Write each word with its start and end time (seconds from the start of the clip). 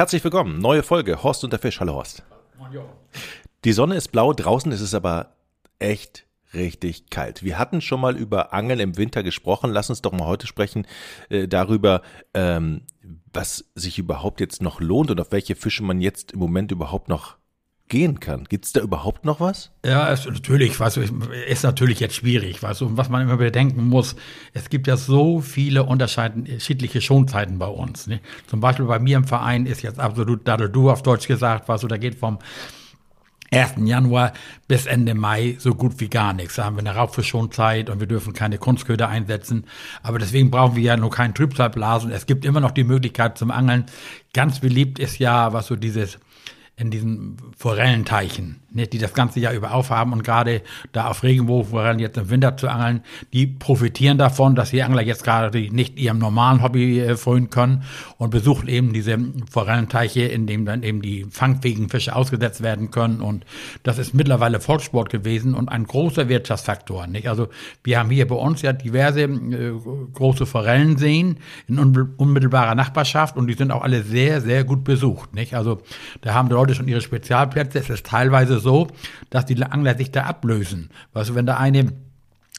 Herzlich 0.00 0.24
willkommen, 0.24 0.60
neue 0.60 0.82
Folge 0.82 1.22
Horst 1.22 1.44
und 1.44 1.52
der 1.52 1.60
Fisch. 1.60 1.78
Hallo 1.78 1.92
Horst. 1.92 2.22
Die 3.66 3.72
Sonne 3.74 3.96
ist 3.96 4.08
blau, 4.08 4.32
draußen 4.32 4.72
ist 4.72 4.80
es 4.80 4.94
aber 4.94 5.34
echt 5.78 6.24
richtig 6.54 7.10
kalt. 7.10 7.42
Wir 7.42 7.58
hatten 7.58 7.82
schon 7.82 8.00
mal 8.00 8.16
über 8.16 8.54
Angeln 8.54 8.80
im 8.80 8.96
Winter 8.96 9.22
gesprochen. 9.22 9.70
Lass 9.70 9.90
uns 9.90 10.00
doch 10.00 10.12
mal 10.12 10.24
heute 10.24 10.46
sprechen 10.46 10.86
äh, 11.28 11.46
darüber, 11.46 12.00
ähm, 12.32 12.86
was 13.30 13.70
sich 13.74 13.98
überhaupt 13.98 14.40
jetzt 14.40 14.62
noch 14.62 14.80
lohnt 14.80 15.10
und 15.10 15.20
auf 15.20 15.32
welche 15.32 15.54
Fische 15.54 15.82
man 15.82 16.00
jetzt 16.00 16.32
im 16.32 16.38
Moment 16.38 16.72
überhaupt 16.72 17.10
noch 17.10 17.36
gehen 17.90 18.20
kann. 18.20 18.44
Gibt 18.44 18.64
es 18.64 18.72
da 18.72 18.80
überhaupt 18.80 19.26
noch 19.26 19.40
was? 19.40 19.70
Ja, 19.84 20.10
es, 20.10 20.24
natürlich, 20.24 20.80
weißt 20.80 20.98
ist 21.46 21.62
natürlich 21.62 22.00
jetzt 22.00 22.14
schwierig, 22.14 22.62
weißt 22.62 22.80
was 22.96 23.10
man 23.10 23.20
immer 23.22 23.36
bedenken 23.36 23.84
muss, 23.84 24.16
es 24.54 24.70
gibt 24.70 24.86
ja 24.86 24.96
so 24.96 25.40
viele 25.40 25.84
unterschiedliche 25.84 27.02
Schonzeiten 27.02 27.58
bei 27.58 27.66
uns. 27.66 28.06
Ne? 28.06 28.20
Zum 28.46 28.60
Beispiel 28.60 28.86
bei 28.86 28.98
mir 28.98 29.18
im 29.18 29.24
Verein 29.24 29.66
ist 29.66 29.82
jetzt 29.82 30.00
absolut 30.00 30.48
du 30.72 30.90
auf 30.90 31.02
Deutsch 31.02 31.28
gesagt, 31.28 31.68
weißt 31.68 31.84
da 31.90 31.98
geht 31.98 32.14
vom 32.14 32.38
1. 33.52 33.74
Januar 33.84 34.32
bis 34.68 34.86
Ende 34.86 35.14
Mai 35.14 35.56
so 35.58 35.74
gut 35.74 35.98
wie 35.98 36.08
gar 36.08 36.32
nichts. 36.32 36.54
Da 36.54 36.64
haben 36.64 36.76
wir 36.76 36.80
eine 36.80 36.94
Raubfischschonzeit 36.94 37.90
und 37.90 37.98
wir 37.98 38.06
dürfen 38.06 38.32
keine 38.32 38.58
Kunstköder 38.58 39.08
einsetzen. 39.08 39.64
Aber 40.02 40.20
deswegen 40.20 40.50
brauchen 40.50 40.76
wir 40.76 40.82
ja 40.82 40.96
nur 40.96 41.10
keinen 41.10 41.34
Trübsalblasen. 41.34 42.12
Es 42.12 42.26
gibt 42.26 42.44
immer 42.44 42.60
noch 42.60 42.70
die 42.70 42.84
Möglichkeit 42.84 43.38
zum 43.38 43.50
Angeln. 43.50 43.86
Ganz 44.32 44.60
beliebt 44.60 45.00
ist 45.00 45.18
ja, 45.18 45.52
was 45.52 45.66
so 45.66 45.74
dieses 45.74 46.18
in 46.80 46.90
diesen 46.90 47.36
Forellenteichen, 47.56 48.60
die 48.72 48.98
das 48.98 49.14
ganze 49.14 49.40
Jahr 49.40 49.52
über 49.52 49.72
aufhaben 49.72 50.12
und 50.12 50.22
gerade 50.22 50.62
da 50.92 51.08
auf 51.08 51.22
Regenbogenforellen 51.22 51.98
jetzt 51.98 52.16
im 52.18 52.30
Winter 52.30 52.56
zu 52.56 52.68
angeln, 52.68 53.02
die 53.32 53.46
profitieren 53.46 54.18
davon, 54.18 54.54
dass 54.54 54.70
die 54.70 54.82
Angler 54.82 55.02
jetzt 55.02 55.24
gerade 55.24 55.58
nicht 55.58 55.98
ihrem 55.98 56.18
normalen 56.18 56.62
Hobby 56.62 57.00
äh, 57.00 57.16
frönen 57.16 57.50
können 57.50 57.82
und 58.18 58.30
besuchen 58.30 58.68
eben 58.68 58.92
diese 58.92 59.18
Forellenteiche, 59.50 60.22
in 60.22 60.46
denen 60.46 60.64
dann 60.64 60.82
eben 60.82 61.02
die 61.02 61.26
fangfähigen 61.30 61.88
Fische 61.88 62.14
ausgesetzt 62.14 62.62
werden 62.62 62.90
können 62.90 63.20
und 63.20 63.44
das 63.82 63.98
ist 63.98 64.14
mittlerweile 64.14 64.60
Volkssport 64.60 65.10
gewesen 65.10 65.54
und 65.54 65.68
ein 65.68 65.84
großer 65.84 66.28
Wirtschaftsfaktor. 66.28 67.06
Nicht? 67.06 67.28
Also 67.28 67.48
wir 67.82 67.98
haben 67.98 68.10
hier 68.10 68.28
bei 68.28 68.36
uns 68.36 68.62
ja 68.62 68.72
diverse 68.72 69.22
äh, 69.22 69.72
große 70.14 70.46
Forellenseen 70.46 71.38
in 71.66 71.78
unmittelbarer 71.78 72.74
Nachbarschaft 72.74 73.36
und 73.36 73.46
die 73.46 73.54
sind 73.54 73.72
auch 73.72 73.82
alle 73.82 74.02
sehr, 74.02 74.40
sehr 74.40 74.64
gut 74.64 74.84
besucht. 74.84 75.34
Nicht? 75.34 75.54
Also 75.54 75.82
da 76.20 76.34
haben 76.34 76.48
die 76.48 76.54
Leute 76.54 76.74
schon 76.74 76.88
ihre 76.88 77.00
Spezialplätze. 77.00 77.78
Es 77.78 77.90
ist 77.90 78.06
teilweise 78.06 78.59
so, 78.60 78.88
dass 79.30 79.46
die 79.46 79.62
Angler 79.62 79.96
sich 79.96 80.12
da 80.12 80.24
ablösen. 80.24 80.90
Weißt 81.12 81.30
du, 81.30 81.34
wenn 81.34 81.46
da 81.46 81.56
eine 81.56 81.92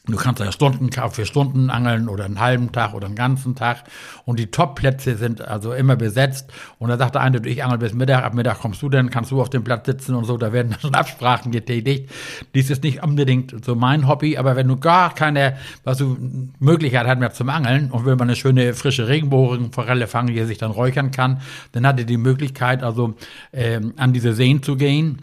Du 0.06 0.16
kannst 0.16 0.40
ja 0.42 0.50
Stunden 0.50 0.90
für 1.12 1.26
Stunden 1.26 1.70
angeln 1.70 2.08
oder 2.08 2.24
einen 2.24 2.40
halben 2.40 2.72
Tag 2.72 2.92
oder 2.92 3.06
einen 3.06 3.14
ganzen 3.14 3.54
Tag. 3.54 3.84
Und 4.24 4.40
die 4.40 4.50
Top-Plätze 4.50 5.16
sind 5.16 5.40
also 5.42 5.72
immer 5.72 5.94
besetzt. 5.94 6.52
Und 6.80 6.88
da 6.88 6.98
sagt 6.98 7.14
der 7.14 7.22
eine, 7.22 7.46
ich 7.46 7.62
angel 7.62 7.78
bis 7.78 7.94
Mittag, 7.94 8.24
ab 8.24 8.34
Mittag 8.34 8.58
kommst 8.58 8.82
du 8.82 8.88
denn, 8.88 9.10
kannst 9.10 9.30
du 9.30 9.40
auf 9.40 9.48
dem 9.48 9.62
Platz 9.62 9.86
sitzen 9.86 10.16
und 10.16 10.24
so. 10.24 10.36
Da 10.36 10.52
werden 10.52 10.74
schon 10.80 10.92
Absprachen 10.94 11.52
getätigt. 11.52 12.10
Dies 12.52 12.68
ist 12.68 12.82
nicht 12.82 13.00
unbedingt 13.00 13.64
so 13.64 13.76
mein 13.76 14.08
Hobby, 14.08 14.36
aber 14.36 14.56
wenn 14.56 14.66
du 14.66 14.76
gar 14.76 15.14
keine, 15.14 15.56
was 15.84 15.98
du 15.98 16.16
Möglichkeit 16.58 17.06
hast 17.06 17.20
mehr 17.20 17.32
zum 17.32 17.48
Angeln 17.48 17.92
und 17.92 18.04
will 18.04 18.16
man 18.16 18.28
eine 18.28 18.34
schöne 18.34 18.74
frische 18.74 19.06
Regenbogenforelle 19.06 20.08
fangen, 20.08 20.34
die 20.34 20.44
sich 20.46 20.58
dann 20.58 20.72
räuchern 20.72 21.12
kann, 21.12 21.42
dann 21.70 21.86
hat 21.86 22.00
er 22.00 22.06
die 22.06 22.16
Möglichkeit, 22.16 22.82
also 22.82 23.14
ähm, 23.52 23.94
an 23.98 24.12
diese 24.12 24.32
Seen 24.32 24.64
zu 24.64 24.74
gehen 24.74 25.22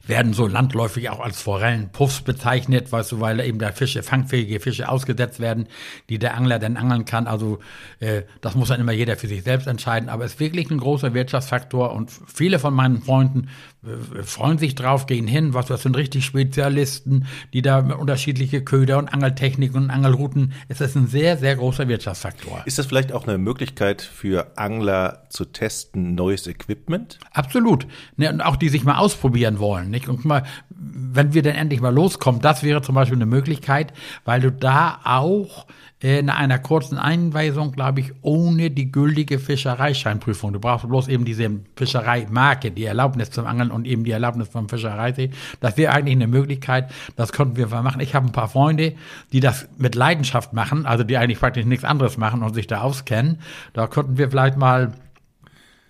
werden 0.07 0.33
so 0.33 0.47
landläufig 0.47 1.09
auch 1.09 1.19
als 1.19 1.41
Forellenpuffs 1.41 2.21
bezeichnet, 2.21 2.91
weißt 2.91 3.11
du, 3.11 3.19
weil 3.19 3.39
eben 3.41 3.59
da 3.59 3.71
Fische, 3.71 4.03
fangfähige 4.03 4.59
Fische 4.59 4.89
ausgesetzt 4.89 5.39
werden, 5.39 5.67
die 6.09 6.19
der 6.19 6.35
Angler 6.35 6.59
dann 6.59 6.77
angeln 6.77 7.05
kann. 7.05 7.27
Also 7.27 7.59
äh, 7.99 8.23
das 8.41 8.55
muss 8.55 8.69
dann 8.69 8.79
immer 8.79 8.91
jeder 8.91 9.15
für 9.15 9.27
sich 9.27 9.43
selbst 9.43 9.67
entscheiden. 9.67 10.09
Aber 10.09 10.25
es 10.25 10.33
ist 10.33 10.39
wirklich 10.39 10.69
ein 10.71 10.79
großer 10.79 11.13
Wirtschaftsfaktor 11.13 11.93
und 11.93 12.11
viele 12.27 12.59
von 12.59 12.73
meinen 12.73 13.01
Freunden 13.01 13.49
äh, 13.83 14.23
freuen 14.23 14.57
sich 14.57 14.75
drauf, 14.75 15.05
gehen 15.05 15.27
hin. 15.27 15.53
Was 15.53 15.67
das 15.67 15.83
sind 15.83 15.95
richtig 15.95 16.25
Spezialisten, 16.25 17.27
die 17.53 17.61
da 17.61 17.79
unterschiedliche 17.79 18.63
Köder 18.63 18.97
und 18.97 19.07
Angeltechniken 19.13 19.83
und 19.83 19.89
Angelrouten. 19.89 20.53
Es 20.67 20.81
ist 20.81 20.95
ein 20.95 21.07
sehr, 21.07 21.37
sehr 21.37 21.55
großer 21.55 21.87
Wirtschaftsfaktor. 21.87 22.63
Ist 22.65 22.79
das 22.79 22.87
vielleicht 22.87 23.11
auch 23.11 23.27
eine 23.27 23.37
Möglichkeit 23.37 24.01
für 24.01 24.57
Angler 24.57 25.23
zu 25.29 25.45
testen, 25.45 26.15
neues 26.15 26.47
Equipment? 26.47 27.19
Absolut. 27.31 27.87
Ne, 28.17 28.31
und 28.31 28.41
auch 28.41 28.55
die 28.55 28.69
sich 28.69 28.83
mal 28.83 28.97
ausprobieren 28.97 29.59
wollen. 29.59 29.90
Nicht? 29.91 30.09
Und 30.09 30.25
mal, 30.25 30.43
wenn 30.69 31.33
wir 31.33 31.41
denn 31.41 31.55
endlich 31.55 31.81
mal 31.81 31.93
loskommen, 31.93 32.41
das 32.41 32.63
wäre 32.63 32.81
zum 32.81 32.95
Beispiel 32.95 33.17
eine 33.17 33.25
Möglichkeit, 33.25 33.93
weil 34.25 34.41
du 34.41 34.51
da 34.51 34.99
auch 35.03 35.67
in 36.01 36.31
einer 36.31 36.57
kurzen 36.57 36.97
Einweisung, 36.97 37.73
glaube 37.73 37.99
ich, 37.99 38.11
ohne 38.23 38.71
die 38.71 38.91
gültige 38.91 39.37
Fischereischeinprüfung. 39.37 40.51
Du 40.51 40.59
brauchst 40.59 40.87
bloß 40.87 41.07
eben 41.07 41.25
diese 41.25 41.47
Fischereimarke, 41.75 42.71
die 42.71 42.85
Erlaubnis 42.85 43.29
zum 43.29 43.45
Angeln 43.45 43.69
und 43.69 43.85
eben 43.85 44.03
die 44.03 44.09
Erlaubnis 44.09 44.47
vom 44.47 44.67
Fischereisee. 44.67 45.29
Das 45.59 45.77
wäre 45.77 45.93
eigentlich 45.93 46.15
eine 46.15 46.25
Möglichkeit, 46.25 46.91
das 47.17 47.31
könnten 47.31 47.55
wir 47.55 47.67
mal 47.67 47.83
machen. 47.83 48.01
Ich 48.01 48.15
habe 48.15 48.25
ein 48.25 48.31
paar 48.31 48.47
Freunde, 48.47 48.95
die 49.31 49.41
das 49.41 49.69
mit 49.77 49.93
Leidenschaft 49.93 50.53
machen, 50.53 50.87
also 50.87 51.03
die 51.03 51.17
eigentlich 51.17 51.39
praktisch 51.39 51.65
nichts 51.65 51.85
anderes 51.85 52.17
machen 52.17 52.41
und 52.41 52.55
sich 52.55 52.65
da 52.65 52.81
auskennen. 52.81 53.37
Da 53.73 53.85
könnten 53.85 54.17
wir 54.17 54.31
vielleicht 54.31 54.57
mal 54.57 54.93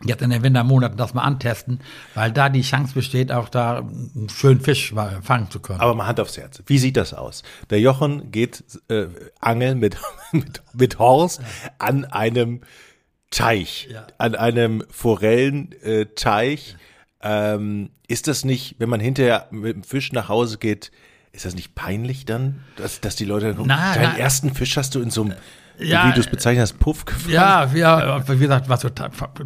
jetzt 0.05 0.21
in 0.21 0.29
den 0.29 0.43
Wintermonaten 0.43 0.97
das 0.97 1.13
mal 1.13 1.23
antesten, 1.23 1.79
weil 2.15 2.31
da 2.31 2.49
die 2.49 2.61
Chance 2.61 2.93
besteht, 2.93 3.31
auch 3.31 3.49
da 3.49 3.79
einen 3.79 4.29
schönen 4.29 4.61
Fisch 4.61 4.93
fangen 5.21 5.49
zu 5.49 5.59
können. 5.59 5.79
Aber 5.79 5.95
mal 5.95 6.07
Hand 6.07 6.19
aufs 6.19 6.37
Herz. 6.37 6.61
Wie 6.65 6.77
sieht 6.77 6.97
das 6.97 7.13
aus? 7.13 7.43
Der 7.69 7.79
Jochen 7.79 8.31
geht 8.31 8.63
äh, 8.89 9.07
angeln 9.39 9.79
mit, 9.79 9.97
mit, 10.31 10.61
mit 10.73 10.99
Horst 10.99 11.41
an 11.79 12.05
einem 12.05 12.61
Teich, 13.29 13.87
ja. 13.91 14.07
an 14.17 14.35
einem 14.35 14.83
Forellenteich. 14.89 16.75
Äh, 16.75 16.81
ähm, 17.23 17.91
ist 18.07 18.27
das 18.27 18.43
nicht, 18.43 18.75
wenn 18.79 18.89
man 18.89 18.99
hinterher 18.99 19.47
mit 19.51 19.75
dem 19.75 19.83
Fisch 19.83 20.11
nach 20.11 20.27
Hause 20.27 20.57
geht, 20.57 20.91
ist 21.31 21.45
das 21.45 21.55
nicht 21.55 21.75
peinlich 21.75 22.25
dann, 22.25 22.63
dass, 22.75 22.99
dass 22.99 23.15
die 23.15 23.25
Leute 23.25 23.55
na, 23.63 23.93
deinen 23.93 24.13
na, 24.13 24.17
ersten 24.17 24.53
Fisch 24.53 24.75
hast 24.75 24.95
du 24.95 25.01
in 25.01 25.11
so 25.11 25.23
einem 25.23 25.35
ja, 25.79 26.07
wie 26.07 26.13
du 26.13 26.19
es 26.19 26.27
bezeichnest, 26.27 26.79
Puff 26.79 27.05
gefahren. 27.05 27.31
Ja, 27.31 27.69
ja, 27.73 28.29
wie 28.29 28.37
gesagt, 28.37 28.69
was, 28.69 28.85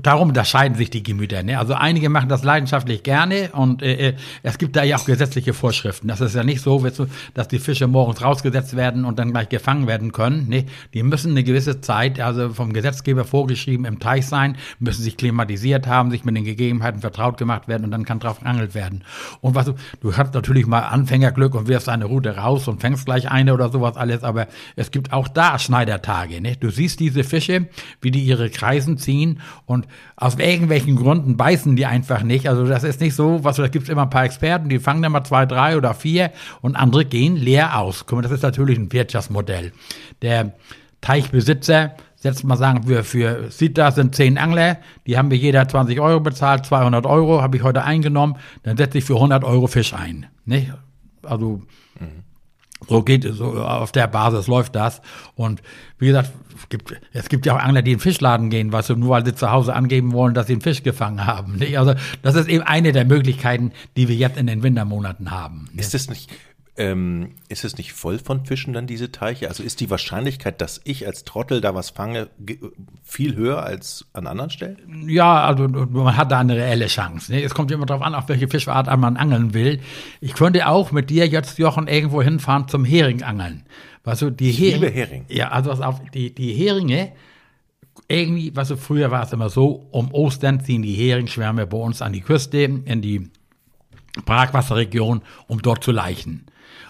darum 0.02 0.30
unterscheiden 0.30 0.75
sich 0.78 0.90
die 0.90 1.03
Gemüter. 1.03 1.44
Ne? 1.44 1.58
Also 1.58 1.74
einige 1.74 2.09
machen 2.09 2.30
das 2.30 2.44
leidenschaftlich 2.44 3.03
gerne 3.03 3.50
und 3.53 3.81
äh, 3.81 4.09
äh, 4.09 4.13
es 4.44 4.58
gibt 4.58 4.75
da 4.75 4.84
ja 4.84 4.97
auch 4.97 5.06
gesetzliche 5.06 5.53
Vorschriften. 5.53 6.08
Das 6.08 6.22
ist 6.22 6.36
ja 6.36 6.44
nicht 6.44 6.62
so, 6.62 6.86
dass 7.34 7.47
die 7.47 7.59
Fische 7.59 7.88
morgens 7.88 8.22
rausgesetzt 8.22 8.75
werden 8.75 9.06
und 9.06 9.19
dann 9.19 9.31
gleich 9.31 9.50
gefangen 9.50 9.88
werden 9.88 10.12
können. 10.12 10.47
Ne? 10.50 10.66
Die 10.94 11.03
müssen 11.03 11.31
eine 11.31 11.44
gewisse 11.44 11.81
Zeit, 11.81 12.19
also 12.19 12.50
vom 12.50 12.74
Gesetzgeber 12.74 13.25
vorgeschrieben, 13.25 13.86
im 13.86 14.00
Teich 14.00 14.28
sein, 14.28 14.57
müssen 14.80 15.03
sich 15.03 15.18
klimatisiert 15.18 15.88
haben, 15.88 16.12
sich 16.12 16.25
mit 16.25 16.36
den 16.36 16.44
Gegebenheiten 16.44 17.02
vertraut 17.02 17.38
gemacht 17.38 17.68
werden 17.68 17.86
und 17.86 17.92
dann 17.92 18.06
kann 18.06 18.19
drauf 18.19 18.40
geangelt 18.40 18.75
werden. 18.75 19.03
Und 19.42 19.56
was 19.56 19.66
du, 19.66 19.75
du 20.02 20.16
hast 20.18 20.34
natürlich 20.34 20.68
mal 20.68 20.81
Anfängerglück 20.81 21.56
und 21.56 21.68
wirfst 21.68 21.90
eine 21.90 22.06
Route 22.06 22.36
raus 22.38 22.68
und 22.68 22.81
fängst 22.81 23.06
gleich 23.06 23.30
eine 23.30 23.53
oder 23.53 23.69
sowas 23.69 23.96
alles, 23.96 24.24
aber 24.24 24.47
es 24.75 24.92
gibt 24.92 25.13
auch 25.13 25.28
da 25.28 25.59
Schneidertage. 25.59 26.15
Frage. 26.16 26.40
Ne? 26.40 26.56
Du 26.58 26.70
siehst 26.70 27.00
diese 27.00 27.24
Fische, 27.24 27.68
wie 28.02 28.12
die 28.12 28.22
ihre 28.24 28.50
Kreisen 28.50 28.98
ziehen 28.98 29.42
und 29.66 29.86
aus 30.16 30.36
irgendwelchen 30.36 30.96
Gründen 30.96 31.36
beißen 31.36 31.76
die 31.76 31.86
einfach 31.86 32.24
nicht. 32.24 32.48
Also 32.48 32.66
das 32.66 32.84
ist 32.84 33.02
nicht 33.02 33.16
so, 33.16 33.44
was 33.44 33.58
da 33.58 33.68
gibt 33.68 33.86
es 33.86 33.90
immer 33.90 34.03
ein 34.03 34.09
paar 34.09 34.24
Experten, 34.24 34.70
die 34.70 34.80
fangen 34.80 35.02
dann 35.02 35.12
mal 35.12 35.25
zwei, 35.25 35.46
drei 35.46 35.75
oder 35.75 35.94
vier 35.94 36.31
und 36.62 36.75
andere 36.75 37.04
gehen 37.04 37.36
leer 37.36 37.78
aus. 37.78 38.06
Guck 38.06 38.18
mal, 38.18 38.22
das 38.22 38.31
ist 38.31 38.44
natürlich 38.44 38.78
ein 38.78 38.92
Wirtschaftsmodell. 38.92 39.74
Der 40.22 40.54
Teichbesitzer 41.02 41.96
jetzt 42.24 42.44
mal 42.44 42.58
sagen 42.58 42.88
wir, 42.88 43.04
für 43.04 43.52
Sita 43.52 43.92
sind 43.92 44.16
zehn 44.16 44.40
Angler, 44.40 44.78
die 45.06 45.16
haben 45.16 45.30
wir 45.30 45.38
jeder 45.38 45.68
20 45.68 46.00
Euro 46.00 46.22
bezahlt, 46.22 46.66
200 46.66 47.06
Euro 47.06 47.44
habe 47.44 47.56
ich 47.58 47.62
heute 47.62 47.84
eingenommen, 47.84 48.38
dann 48.63 48.78
setze 48.78 48.98
ich 48.98 49.04
für 49.04 49.13
100 49.13 49.44
Euro 49.44 49.68
Fisch 49.68 49.94
ein. 49.94 50.25
Nicht? 50.44 50.74
Also 51.22 51.62
mhm. 52.00 52.24
So 52.88 53.02
geht 53.02 53.26
es, 53.26 53.38
so 53.38 53.54
auf 53.54 53.92
der 53.92 54.08
Basis 54.08 54.48
läuft 54.48 54.76
das. 54.76 55.02
Und 55.36 55.62
wie 55.98 56.08
gesagt, 56.08 56.32
es 56.58 56.70
gibt, 56.70 57.02
es 57.14 57.30
gibt 57.30 57.46
ja 57.46 57.56
auch 57.56 57.60
Angler, 57.60 57.82
die 57.82 57.92
in 57.92 57.98
den 57.98 58.02
Fischladen 58.02 58.50
gehen, 58.50 58.72
weißt 58.72 58.92
du, 58.92 58.96
nur 58.96 59.10
weil 59.10 59.26
sie 59.26 59.36
zu 59.36 59.52
Hause 59.52 59.74
angeben 59.74 60.14
wollen, 60.14 60.34
dass 60.34 60.48
sie 60.48 60.54
einen 60.54 60.62
Fisch 60.62 60.84
gefangen 60.84 61.26
haben. 61.26 61.56
Nicht? 61.58 61.78
Also 61.78 61.96
das 62.22 62.36
ist 62.36 62.48
eben 62.48 62.64
eine 62.64 62.92
der 62.92 63.06
Möglichkeiten, 63.06 63.72
die 63.98 64.08
wir 64.08 64.16
jetzt 64.16 64.38
in 64.38 64.48
den 64.48 64.64
Wintermonaten 64.64 65.32
haben. 65.32 65.70
Ist 65.76 65.94
das 65.94 66.10
nicht, 66.10 66.30
ähm, 66.77 67.31
ist 67.48 67.63
es 67.63 67.77
nicht 67.77 67.94
voll 67.94 68.19
von 68.19 68.45
Fischen 68.45 68.74
dann 68.74 68.86
diese 68.86 69.12
Teiche? 69.12 69.48
Also 69.48 69.63
ist 69.63 69.80
die 69.80 69.89
Wahrscheinlichkeit, 69.89 70.60
dass 70.60 70.81
ich 70.83 71.07
als 71.07 71.24
Trottel 71.24 71.62
da 71.62 71.74
was 71.74 71.89
fange, 71.89 72.30
viel 73.04 73.36
höher 73.36 73.63
als 73.63 74.06
an 74.13 74.27
anderen 74.27 74.50
Stellen? 74.50 75.07
Ja, 75.07 75.45
also 75.45 75.68
man 75.68 76.18
hat 76.18 76.31
da 76.31 76.39
eine 76.39 76.56
reelle 76.56 76.88
Chance. 76.88 77.31
Ne? 77.31 77.44
Es 77.44 77.54
kommt 77.54 77.72
immer 77.72 77.86
darauf 77.86 78.04
an, 78.04 78.13
auf 78.13 78.27
welche 78.27 78.50
Fischart 78.50 78.88
man 79.00 79.16
angeln 79.16 79.54
will. 79.54 79.80
Ich 80.19 80.33
könnte 80.33 80.68
auch 80.68 80.92
mit 80.92 81.10
dir 81.10 81.27
jetzt, 81.27 81.57
Jochen, 81.60 81.88
irgendwo 81.88 82.22
hinfahren 82.22 82.68
zum 82.68 82.83
Heringangeln. 82.83 83.63
Weißt 84.04 84.24
du, 84.24 84.30
die 84.30 84.51
Hering, 84.51 84.81
liebe 84.81 84.92
Hering. 84.92 85.25
Ja, 85.30 85.50
also 85.50 85.72
was 85.72 85.80
auf, 85.80 86.01
die, 86.13 86.36
die 86.36 86.54
Heringe, 86.54 87.13
irgendwie, 88.10 88.56
was 88.56 88.68
du, 88.68 88.75
früher 88.75 89.12
war 89.12 89.24
es 89.24 89.31
immer 89.31 89.50
so, 89.50 89.88
um 89.92 90.13
Ostern 90.13 90.60
ziehen 90.60 90.81
die 90.81 90.94
Heringschwärme 90.94 91.66
bei 91.68 91.77
uns 91.77 92.01
an 92.01 92.12
die 92.12 92.22
Küste, 92.22 92.60
in 92.60 93.01
die 93.01 93.30
Brackwasserregion, 94.25 95.22
um 95.48 95.62
dort 95.62 95.83
zu 95.83 95.92
leichen. 95.92 96.45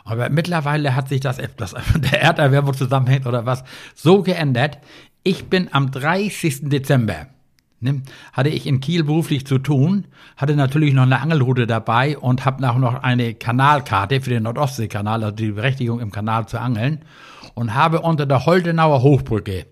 Aber 0.06 0.30
mittlerweile 0.30 0.96
hat 0.96 1.10
sich 1.10 1.20
das, 1.20 1.38
das 1.58 1.76
der 1.96 2.22
Erderwärmung 2.22 2.74
zusammenhängt 2.74 3.26
oder 3.26 3.46
was, 3.46 3.64
so 3.94 4.22
geändert. 4.22 4.78
Ich 5.24 5.50
bin 5.50 5.70
am 5.74 5.92
30. 5.92 6.70
Dezember 6.70 7.28
ne, 7.80 8.04
hatte 8.32 8.50
ich 8.50 8.68
in 8.68 8.80
Kiel 8.80 9.04
beruflich 9.04 9.46
zu 9.46 9.58
tun, 9.58 10.06
hatte 10.38 10.56
natürlich 10.56 10.94
noch 10.94 11.04
eine 11.04 11.20
Angelroute 11.22 11.68
dabei 11.68 12.18
und 12.18 12.46
habe 12.46 12.70
auch 12.70 12.78
noch 12.78 13.02
eine 13.04 13.34
Kanalkarte 13.34 14.22
für 14.22 14.30
den 14.30 14.44
Nordostseekanal, 14.44 15.24
also 15.24 15.36
die 15.36 15.52
Berechtigung 15.52 16.00
im 16.00 16.12
Kanal 16.12 16.48
zu 16.48 16.60
angeln 16.60 17.00
und 17.56 17.74
habe 17.74 18.02
unter 18.02 18.26
der 18.26 18.46
Holdenauer 18.46 19.02
Hochbrücke 19.02 19.66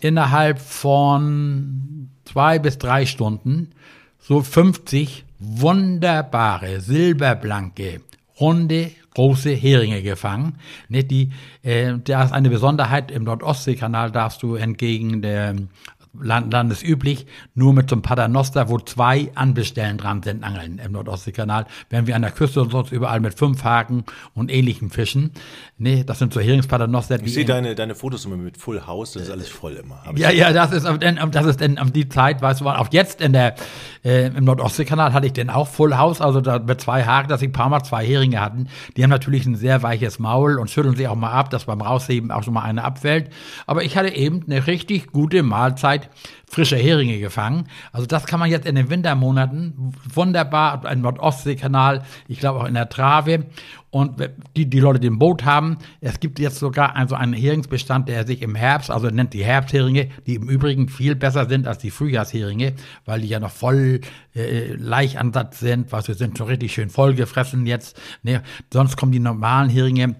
innerhalb 0.00 0.58
von 0.58 2.10
zwei 2.24 2.58
bis 2.58 2.78
drei 2.78 3.06
Stunden 3.06 3.70
so 4.18 4.42
50 4.42 5.24
wunderbare, 5.38 6.80
silberblanke, 6.80 8.00
runde, 8.40 8.90
große 9.16 9.50
Heringe 9.50 10.02
gefangen. 10.02 10.58
Nicht 10.90 11.10
die, 11.10 11.30
äh, 11.62 11.94
da 12.04 12.24
ist 12.24 12.32
eine 12.32 12.50
Besonderheit, 12.50 13.10
im 13.10 13.24
Nordostseekanal 13.24 14.10
darfst 14.10 14.42
du 14.42 14.56
entgegen 14.56 15.22
der 15.22 15.56
landesüblich, 16.22 17.26
nur 17.54 17.72
mit 17.72 17.90
so 17.90 17.96
einem 17.96 18.02
Paternoster, 18.02 18.68
wo 18.68 18.78
zwei 18.78 19.30
Anbestellen 19.34 19.98
dran 19.98 20.22
sind, 20.22 20.44
angeln 20.44 20.80
im 20.84 20.92
Nordostseekanal, 20.92 21.66
während 21.90 22.08
wir 22.08 22.16
an 22.16 22.22
der 22.22 22.30
Küste 22.30 22.60
und 22.60 22.72
sonst 22.72 22.92
überall 22.92 23.20
mit 23.20 23.34
fünf 23.34 23.64
Haken 23.64 24.04
und 24.34 24.50
ähnlichen 24.50 24.90
Fischen. 24.90 25.32
Nee, 25.78 26.04
das 26.04 26.18
sind 26.18 26.32
so 26.32 26.40
Heringspaternoster. 26.40 27.22
Ich 27.22 27.34
sehe 27.34 27.44
deine, 27.44 27.74
deine 27.74 27.94
Fotos 27.94 28.24
immer 28.24 28.36
mit 28.36 28.56
Full 28.56 28.86
House, 28.86 29.12
das 29.12 29.24
ist 29.24 29.30
alles 29.30 29.48
voll 29.48 29.74
immer. 29.74 30.02
Ja, 30.16 30.30
ja, 30.30 30.52
das 30.52 30.72
ist, 30.72 30.84
das 30.86 31.46
ist 31.46 31.60
denn 31.60 31.78
die 31.94 32.08
Zeit, 32.08 32.42
weißt 32.42 32.60
du, 32.60 32.68
auch 32.68 32.88
jetzt 32.90 33.20
in 33.20 33.32
der, 33.32 33.54
äh, 34.04 34.26
im 34.28 34.44
Nordostseekanal 34.44 35.12
hatte 35.12 35.26
ich 35.26 35.32
den 35.32 35.50
auch 35.50 35.68
Full 35.68 35.96
House, 35.96 36.20
also 36.20 36.40
da 36.40 36.58
mit 36.58 36.80
zwei 36.80 37.04
Haken, 37.04 37.28
dass 37.28 37.42
ich 37.42 37.48
ein 37.48 37.52
paar 37.52 37.68
Mal 37.68 37.82
zwei 37.82 38.04
Heringe 38.04 38.40
hatten. 38.40 38.68
Die 38.96 39.02
haben 39.02 39.10
natürlich 39.10 39.46
ein 39.46 39.56
sehr 39.56 39.82
weiches 39.82 40.18
Maul 40.18 40.58
und 40.58 40.70
schütteln 40.70 40.96
sich 40.96 41.08
auch 41.08 41.14
mal 41.14 41.32
ab, 41.32 41.50
dass 41.50 41.66
beim 41.66 41.80
Rausheben 41.80 42.30
auch 42.30 42.42
schon 42.42 42.54
mal 42.54 42.62
eine 42.62 42.84
abfällt. 42.84 43.30
Aber 43.66 43.84
ich 43.84 43.96
hatte 43.96 44.14
eben 44.14 44.42
eine 44.46 44.66
richtig 44.66 45.08
gute 45.12 45.42
Mahlzeit 45.42 46.05
frische 46.48 46.76
Heringe 46.76 47.18
gefangen. 47.18 47.68
Also 47.92 48.06
das 48.06 48.26
kann 48.26 48.40
man 48.40 48.50
jetzt 48.50 48.66
in 48.66 48.74
den 48.74 48.88
Wintermonaten 48.88 49.92
wunderbar, 50.12 50.84
ein 50.84 51.00
Nordostseekanal, 51.00 52.02
ich 52.28 52.38
glaube 52.38 52.60
auch 52.60 52.66
in 52.66 52.74
der 52.74 52.88
Trave. 52.88 53.46
Und 53.90 54.28
die, 54.56 54.68
die 54.68 54.80
Leute, 54.80 55.00
die 55.00 55.08
ein 55.08 55.18
Boot 55.18 55.44
haben, 55.44 55.78
es 56.00 56.20
gibt 56.20 56.38
jetzt 56.38 56.58
sogar 56.58 56.96
also 56.96 57.14
einen 57.14 57.32
Heringsbestand, 57.32 58.08
der 58.08 58.26
sich 58.26 58.42
im 58.42 58.54
Herbst, 58.54 58.90
also 58.90 59.08
nennt 59.08 59.32
die 59.32 59.44
Herbstheringe, 59.44 60.08
die 60.26 60.34
im 60.34 60.50
Übrigen 60.50 60.88
viel 60.88 61.14
besser 61.14 61.48
sind 61.48 61.66
als 61.66 61.78
die 61.78 61.90
Frühjahrsheringe, 61.90 62.74
weil 63.06 63.22
die 63.22 63.28
ja 63.28 63.40
noch 63.40 63.52
voll 63.52 64.02
äh, 64.34 64.74
Laichansatz 64.74 65.60
sind, 65.60 65.92
was 65.92 66.08
wir 66.08 66.14
sind 66.14 66.36
schon 66.36 66.48
richtig 66.48 66.74
schön 66.74 66.90
vollgefressen 66.90 67.66
jetzt. 67.66 67.98
Ne? 68.22 68.42
Sonst 68.72 68.96
kommen 68.96 69.12
die 69.12 69.18
normalen 69.18 69.70
Heringe 69.70 70.16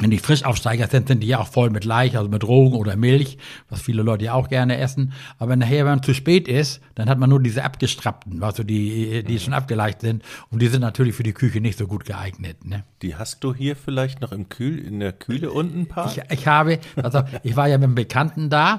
wenn 0.00 0.10
die 0.10 0.18
Frischaufsteiger 0.18 0.86
sind, 0.86 1.08
sind 1.08 1.22
die 1.22 1.26
ja 1.26 1.40
auch 1.40 1.48
voll 1.48 1.70
mit 1.70 1.84
Laich, 1.84 2.16
also 2.16 2.28
mit 2.28 2.44
Rogen 2.44 2.76
oder 2.76 2.96
Milch, 2.96 3.38
was 3.68 3.82
viele 3.82 4.02
Leute 4.02 4.26
ja 4.26 4.34
auch 4.34 4.48
gerne 4.48 4.78
essen. 4.78 5.12
Aber 5.38 5.56
nachher, 5.56 5.84
wenn 5.84 5.92
man 5.92 6.02
zu 6.02 6.14
spät 6.14 6.48
ist, 6.48 6.80
dann 6.94 7.08
hat 7.08 7.18
man 7.18 7.30
nur 7.30 7.40
diese 7.40 7.64
abgestrappten, 7.64 8.42
also 8.42 8.62
die, 8.62 9.24
die 9.24 9.38
schon 9.38 9.54
abgeleicht 9.54 10.00
sind. 10.00 10.22
Und 10.50 10.62
die 10.62 10.68
sind 10.68 10.80
natürlich 10.80 11.14
für 11.14 11.22
die 11.22 11.32
Küche 11.32 11.60
nicht 11.60 11.78
so 11.78 11.86
gut 11.86 12.04
geeignet. 12.04 12.64
Ne? 12.64 12.84
Die 13.02 13.16
hast 13.16 13.42
du 13.44 13.54
hier 13.54 13.76
vielleicht 13.76 14.20
noch 14.20 14.32
im 14.32 14.48
Kühl, 14.48 14.78
in 14.78 15.00
der 15.00 15.12
Kühle 15.12 15.50
unten 15.50 15.80
ein 15.80 15.86
paar? 15.86 16.10
Ich, 16.10 16.20
ich 16.30 16.46
habe, 16.46 16.78
also 16.96 17.22
ich 17.42 17.56
war 17.56 17.68
ja 17.68 17.78
mit 17.78 17.84
einem 17.84 17.94
Bekannten 17.94 18.50
da 18.50 18.78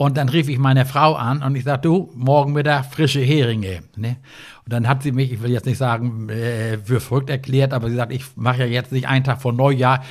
und 0.00 0.16
dann 0.16 0.30
rief 0.30 0.48
ich 0.48 0.58
meine 0.58 0.86
Frau 0.86 1.14
an 1.14 1.42
und 1.42 1.54
ich 1.56 1.64
sagte, 1.64 1.88
du, 1.88 2.10
morgen 2.14 2.54
Mittag 2.54 2.86
frische 2.86 3.20
Heringe. 3.20 3.80
Ne? 3.96 4.16
Und 4.64 4.72
dann 4.72 4.88
hat 4.88 5.02
sie 5.02 5.12
mich, 5.12 5.30
ich 5.30 5.42
will 5.42 5.50
jetzt 5.50 5.66
nicht 5.66 5.76
sagen, 5.76 6.30
äh, 6.30 6.78
für 6.78 7.00
verrückt 7.00 7.28
erklärt, 7.28 7.74
aber 7.74 7.90
sie 7.90 7.96
sagt, 7.96 8.10
ich 8.10 8.24
mache 8.34 8.60
ja 8.60 8.64
jetzt 8.64 8.92
nicht 8.92 9.06
einen 9.06 9.24
Tag 9.24 9.42
vor 9.42 9.52
Neujahr. 9.52 10.02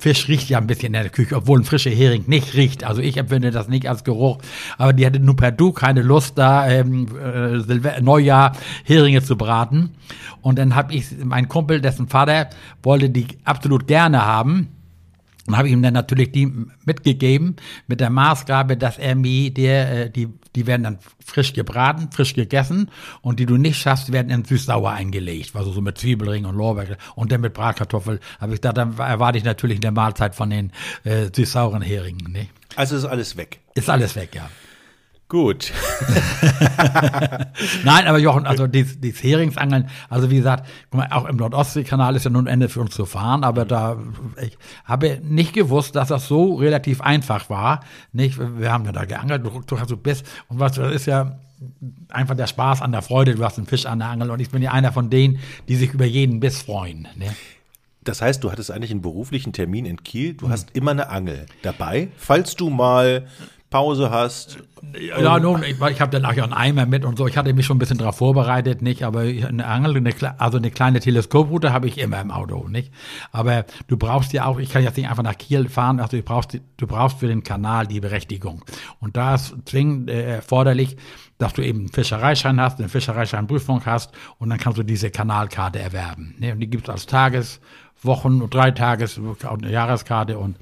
Fisch 0.00 0.26
riecht 0.26 0.48
ja 0.48 0.58
ein 0.58 0.66
bisschen 0.66 0.86
in 0.86 0.94
der 0.94 1.10
Küche, 1.10 1.36
obwohl 1.36 1.60
ein 1.60 1.64
frischer 1.64 1.92
Hering 1.92 2.24
nicht 2.26 2.54
riecht. 2.54 2.82
Also 2.82 3.00
ich 3.00 3.18
empfinde 3.18 3.52
das 3.52 3.68
nicht 3.68 3.88
als 3.88 4.02
Geruch. 4.02 4.38
Aber 4.78 4.92
die 4.92 5.06
hatte 5.06 5.20
nur 5.20 5.36
per 5.36 5.52
Du 5.52 5.70
keine 5.70 6.02
Lust, 6.02 6.36
da 6.38 6.68
ähm, 6.68 7.06
äh, 7.16 8.00
Neujahr 8.00 8.50
Heringe 8.82 9.22
zu 9.22 9.36
braten. 9.36 9.90
Und 10.42 10.58
dann 10.58 10.74
habe 10.74 10.92
ich, 10.92 11.06
mein 11.24 11.46
Kumpel, 11.46 11.80
dessen 11.80 12.08
Vater 12.08 12.50
wollte 12.82 13.10
die 13.10 13.28
absolut 13.44 13.86
gerne 13.86 14.26
haben. 14.26 14.75
Und 15.46 15.56
habe 15.56 15.68
ihm 15.68 15.82
dann 15.82 15.94
natürlich 15.94 16.32
die 16.32 16.52
mitgegeben 16.84 17.56
mit 17.86 18.00
der 18.00 18.10
Maßgabe, 18.10 18.76
dass 18.76 18.98
er 18.98 19.14
mir 19.14 19.52
der, 19.52 20.06
äh, 20.06 20.10
die, 20.10 20.28
die 20.54 20.66
werden 20.66 20.82
dann 20.82 20.98
frisch 21.24 21.52
gebraten, 21.52 22.10
frisch 22.12 22.34
gegessen 22.34 22.90
und 23.22 23.40
die 23.40 23.46
du 23.46 23.56
nicht 23.56 23.78
schaffst, 23.78 24.12
werden 24.12 24.30
in 24.30 24.44
süß-sauer 24.44 24.90
eingelegt, 24.90 25.54
also 25.54 25.72
so 25.72 25.80
mit 25.80 25.98
Zwiebelring 25.98 26.44
und 26.44 26.56
Lorbeer 26.56 26.96
und 27.14 27.32
dann 27.32 27.40
mit 27.40 27.54
Bratkartoffel. 27.54 28.20
Habe 28.40 28.54
ich 28.54 28.60
da, 28.60 28.72
dann 28.72 28.98
erwarte 28.98 29.38
ich 29.38 29.44
natürlich 29.44 29.78
eine 29.78 29.92
Mahlzeit 29.92 30.34
von 30.34 30.50
den 30.50 30.72
äh, 31.04 31.30
süß-sauren 31.32 31.82
Heringen. 31.82 32.32
Ne? 32.32 32.48
Also 32.74 32.96
ist 32.96 33.04
alles 33.04 33.36
weg. 33.36 33.60
Ist 33.74 33.90
alles 33.90 34.16
weg, 34.16 34.34
ja. 34.34 34.48
Gut. 35.28 35.72
Nein, 37.84 38.06
aber 38.06 38.18
Jochen, 38.18 38.46
also 38.46 38.68
die, 38.68 38.84
die 38.84 39.10
Heringsangeln, 39.10 39.88
also 40.08 40.30
wie 40.30 40.36
gesagt, 40.36 40.68
auch 41.10 41.24
im 41.24 41.36
Nordostseekanal 41.36 42.14
ist 42.14 42.24
ja 42.24 42.30
nun 42.30 42.46
Ende 42.46 42.68
für 42.68 42.80
uns 42.80 42.94
zu 42.94 43.06
fahren, 43.06 43.42
aber 43.42 43.64
da, 43.64 43.98
ich 44.40 44.56
habe 44.84 45.20
nicht 45.24 45.52
gewusst, 45.52 45.96
dass 45.96 46.08
das 46.08 46.28
so 46.28 46.54
relativ 46.54 47.00
einfach 47.00 47.50
war. 47.50 47.80
Nicht, 48.12 48.38
wir 48.38 48.72
haben 48.72 48.84
ja 48.84 48.92
da 48.92 49.04
geangelt, 49.04 49.44
du, 49.44 49.62
du 49.66 49.80
hast 49.80 49.90
du 49.90 49.96
bist, 49.96 50.24
und 50.48 50.60
was, 50.60 50.72
das 50.72 50.94
ist 50.94 51.06
ja, 51.06 51.40
einfach 52.08 52.36
der 52.36 52.46
Spaß 52.46 52.82
an 52.82 52.92
der 52.92 53.02
Freude, 53.02 53.34
du 53.34 53.44
hast 53.44 53.58
einen 53.58 53.66
Fisch 53.66 53.86
an 53.86 53.98
der 53.98 54.08
Angel 54.08 54.30
und 54.30 54.40
ich 54.40 54.50
bin 54.50 54.62
ja 54.62 54.70
einer 54.70 54.92
von 54.92 55.10
denen, 55.10 55.40
die 55.66 55.74
sich 55.74 55.92
über 55.92 56.04
jeden 56.04 56.38
Biss 56.38 56.62
freuen. 56.62 57.08
Ne? 57.16 57.34
Das 58.04 58.22
heißt, 58.22 58.44
du 58.44 58.52
hattest 58.52 58.70
eigentlich 58.70 58.92
einen 58.92 59.02
beruflichen 59.02 59.52
Termin 59.52 59.86
in 59.86 60.04
Kiel, 60.04 60.34
du 60.34 60.44
hm. 60.44 60.52
hast 60.52 60.70
immer 60.76 60.92
eine 60.92 61.08
Angel 61.08 61.46
dabei, 61.62 62.08
falls 62.16 62.54
du 62.54 62.70
mal 62.70 63.26
Pause 63.76 64.10
hast. 64.10 64.56
Ja, 64.98 65.38
nun, 65.38 65.62
ich, 65.62 65.78
ich 65.78 66.00
habe 66.00 66.10
dann 66.10 66.24
auch 66.24 66.30
einen 66.30 66.54
Eimer 66.54 66.86
mit 66.86 67.04
und 67.04 67.18
so. 67.18 67.26
Ich 67.26 67.36
hatte 67.36 67.52
mich 67.52 67.66
schon 67.66 67.76
ein 67.76 67.78
bisschen 67.78 67.98
darauf 67.98 68.16
vorbereitet, 68.16 68.80
nicht? 68.80 69.02
Aber 69.02 69.20
eine 69.20 69.66
Angel, 69.66 69.96
eine, 69.96 70.40
also 70.40 70.56
eine 70.56 70.70
kleine 70.70 71.00
Teleskoproute 71.00 71.74
habe 71.74 71.86
ich 71.86 71.98
immer 71.98 72.18
im 72.22 72.30
Auto, 72.30 72.68
nicht? 72.68 72.90
Aber 73.32 73.66
du 73.88 73.98
brauchst 73.98 74.32
ja 74.32 74.46
auch, 74.46 74.58
ich 74.58 74.70
kann 74.70 74.82
jetzt 74.82 74.96
nicht 74.96 75.10
einfach 75.10 75.22
nach 75.22 75.36
Kiel 75.36 75.68
fahren, 75.68 76.00
also 76.00 76.16
du 76.16 76.22
brauchst, 76.22 76.58
du 76.78 76.86
brauchst 76.86 77.18
für 77.18 77.28
den 77.28 77.42
Kanal 77.42 77.86
die 77.86 78.00
Berechtigung. 78.00 78.64
Und 78.98 79.18
da 79.18 79.34
ist 79.34 79.54
zwingend 79.66 80.08
äh, 80.08 80.36
erforderlich, 80.36 80.96
dass 81.36 81.52
du 81.52 81.62
eben 81.62 81.80
einen 81.80 81.88
Fischereischein 81.90 82.58
hast, 82.58 82.78
eine 82.78 82.88
Fischereischeinprüfung 82.88 83.84
hast 83.84 84.12
und 84.38 84.48
dann 84.48 84.58
kannst 84.58 84.78
du 84.78 84.84
diese 84.84 85.10
Kanalkarte 85.10 85.80
erwerben. 85.80 86.34
Ne? 86.38 86.52
Und 86.52 86.60
die 86.60 86.70
gibt 86.70 86.88
es 86.88 86.90
als 86.90 87.04
Tages-, 87.04 87.60
Wochen- 88.02 88.40
und 88.40 88.54
Dreitages-, 88.54 89.20
Jahreskarte 89.68 90.38
und 90.38 90.56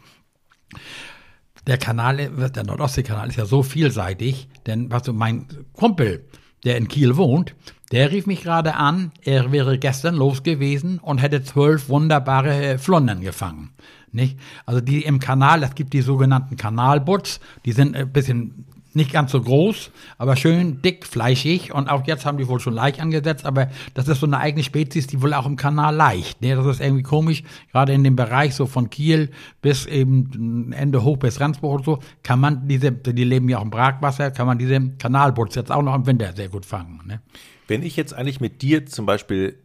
der 1.67 1.79
Kanal, 1.79 2.17
der 2.17 2.65
Nordostseekanal 2.65 3.29
ist 3.29 3.37
ja 3.37 3.47
so 3.47 3.63
vielseitig, 3.63 4.49
denn 4.67 4.91
was 4.91 5.05
du, 5.05 5.13
mein 5.13 5.47
Kumpel, 5.73 6.25
der 6.65 6.77
in 6.77 6.89
Kiel 6.89 7.17
wohnt, 7.17 7.55
der 7.93 8.11
rief 8.11 8.27
mich 8.27 8.43
gerade 8.43 8.75
an, 8.75 9.13
er 9.23 9.53
wäre 9.53 9.79
gestern 9.79 10.15
los 10.15 10.43
gewesen 10.43 10.99
und 10.99 11.19
hätte 11.19 11.43
zwölf 11.43 11.89
wunderbare 11.89 12.79
Flonnen 12.79 13.21
gefangen. 13.21 13.71
Nicht? 14.13 14.39
Also 14.65 14.81
die 14.81 15.03
im 15.05 15.19
Kanal, 15.19 15.63
es 15.63 15.75
gibt 15.75 15.93
die 15.93 16.03
sogenannten 16.03 16.57
Kanalbutts, 16.57 17.41
die 17.65 17.73
sind 17.73 17.97
ein 17.97 18.13
bisschen 18.13 18.67
nicht 18.95 19.13
ganz 19.13 19.33
so 19.33 19.41
groß, 19.41 19.91
aber 20.19 20.37
schön 20.37 20.83
dick, 20.83 21.07
fleischig. 21.07 21.73
Und 21.73 21.89
auch 21.89 22.07
jetzt 22.07 22.25
haben 22.25 22.39
die 22.39 22.49
wohl 22.49 22.61
schon 22.61 22.75
Laich 22.75 23.01
angesetzt, 23.01 23.45
aber 23.45 23.69
das 23.95 24.09
ist 24.09 24.21
so 24.21 24.27
eine 24.27 24.39
eigene 24.39 24.63
Spezies, 24.63 25.07
die 25.07 25.21
wohl 25.23 25.35
auch 25.35 25.47
im 25.47 25.57
Kanal 25.57 25.95
leicht. 25.95 26.41
Ne? 26.43 26.55
Das 26.55 26.67
ist 26.67 26.81
irgendwie 26.81 27.03
komisch. 27.03 27.43
Gerade 27.73 27.93
in 27.93 28.05
dem 28.05 28.17
Bereich 28.17 28.55
so 28.55 28.67
von 28.67 28.91
Kiel 28.91 29.31
bis 29.63 29.87
eben 29.87 30.73
Ende 30.73 31.03
hoch 31.03 31.17
bis 31.17 31.41
Rendsburg 31.41 31.79
und 31.79 31.85
so, 31.85 31.99
kann 32.23 32.41
man 32.41 32.69
diese, 32.69 32.93
die 32.93 33.25
leben 33.25 33.49
ja 33.49 33.59
auch 33.59 33.63
im 33.63 33.71
Brackwasser, 33.71 34.31
kann 34.31 34.47
man 34.47 34.59
diese 34.59 34.81
Kanalboots 34.99 35.55
jetzt 35.55 35.73
auch 35.73 35.83
noch 35.83 35.95
im 35.95 36.07
Winter 36.07 36.33
sehr 36.35 36.49
gut 36.49 36.67
fangen. 36.67 37.01
Ne? 37.07 37.21
Wenn 37.67 37.83
ich 37.83 37.97
jetzt 37.97 38.15
eigentlich 38.15 38.41
mit 38.41 38.63
dir 38.63 38.87
zum 38.87 39.07
Beispiel 39.07 39.59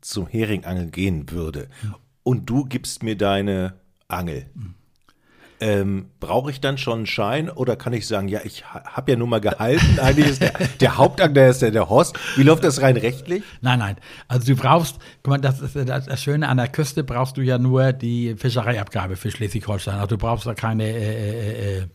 zum 0.00 0.26
Heringangeln 0.26 0.90
gehen 0.90 1.30
würde 1.30 1.68
hm. 1.80 1.94
und 2.22 2.50
du 2.50 2.64
gibst 2.64 3.02
mir 3.02 3.16
deine 3.16 3.74
Angel, 4.08 4.46
hm 4.54 4.74
ähm, 5.62 6.06
brauche 6.18 6.50
ich 6.50 6.60
dann 6.60 6.76
schon 6.76 6.98
einen 6.98 7.06
Schein 7.06 7.48
oder 7.48 7.76
kann 7.76 7.92
ich 7.92 8.08
sagen, 8.08 8.26
ja, 8.26 8.40
ich 8.42 8.64
habe 8.64 9.12
ja 9.12 9.16
nur 9.16 9.28
mal 9.28 9.40
gehalten, 9.40 9.98
eigentlich 10.02 10.26
ist 10.26 10.42
der, 10.42 10.52
der 10.80 10.96
Hauptakteur 10.98 11.48
ist 11.48 11.62
der, 11.62 11.70
der 11.70 11.88
Horst. 11.88 12.18
Wie 12.36 12.42
läuft 12.42 12.64
das 12.64 12.82
rein 12.82 12.96
rechtlich? 12.96 13.44
Nein, 13.60 13.78
nein. 13.78 13.96
Also 14.26 14.54
du 14.54 14.60
brauchst, 14.60 14.98
guck 15.22 15.30
mal, 15.30 15.38
das 15.38 15.60
ist 15.60 15.76
das, 15.76 16.06
das 16.06 16.20
Schöne 16.20 16.48
an 16.48 16.56
der 16.56 16.66
Küste, 16.66 17.04
brauchst 17.04 17.36
du 17.36 17.42
ja 17.42 17.58
nur 17.58 17.92
die 17.92 18.34
Fischereiabgabe 18.34 19.14
für 19.14 19.30
Schleswig-Holstein. 19.30 19.94
Also 19.94 20.08
du 20.08 20.18
brauchst 20.18 20.46
da 20.46 20.54
keine 20.54 20.84
äh, 20.84 20.96
äh, 20.96 21.78
äh 21.78 21.86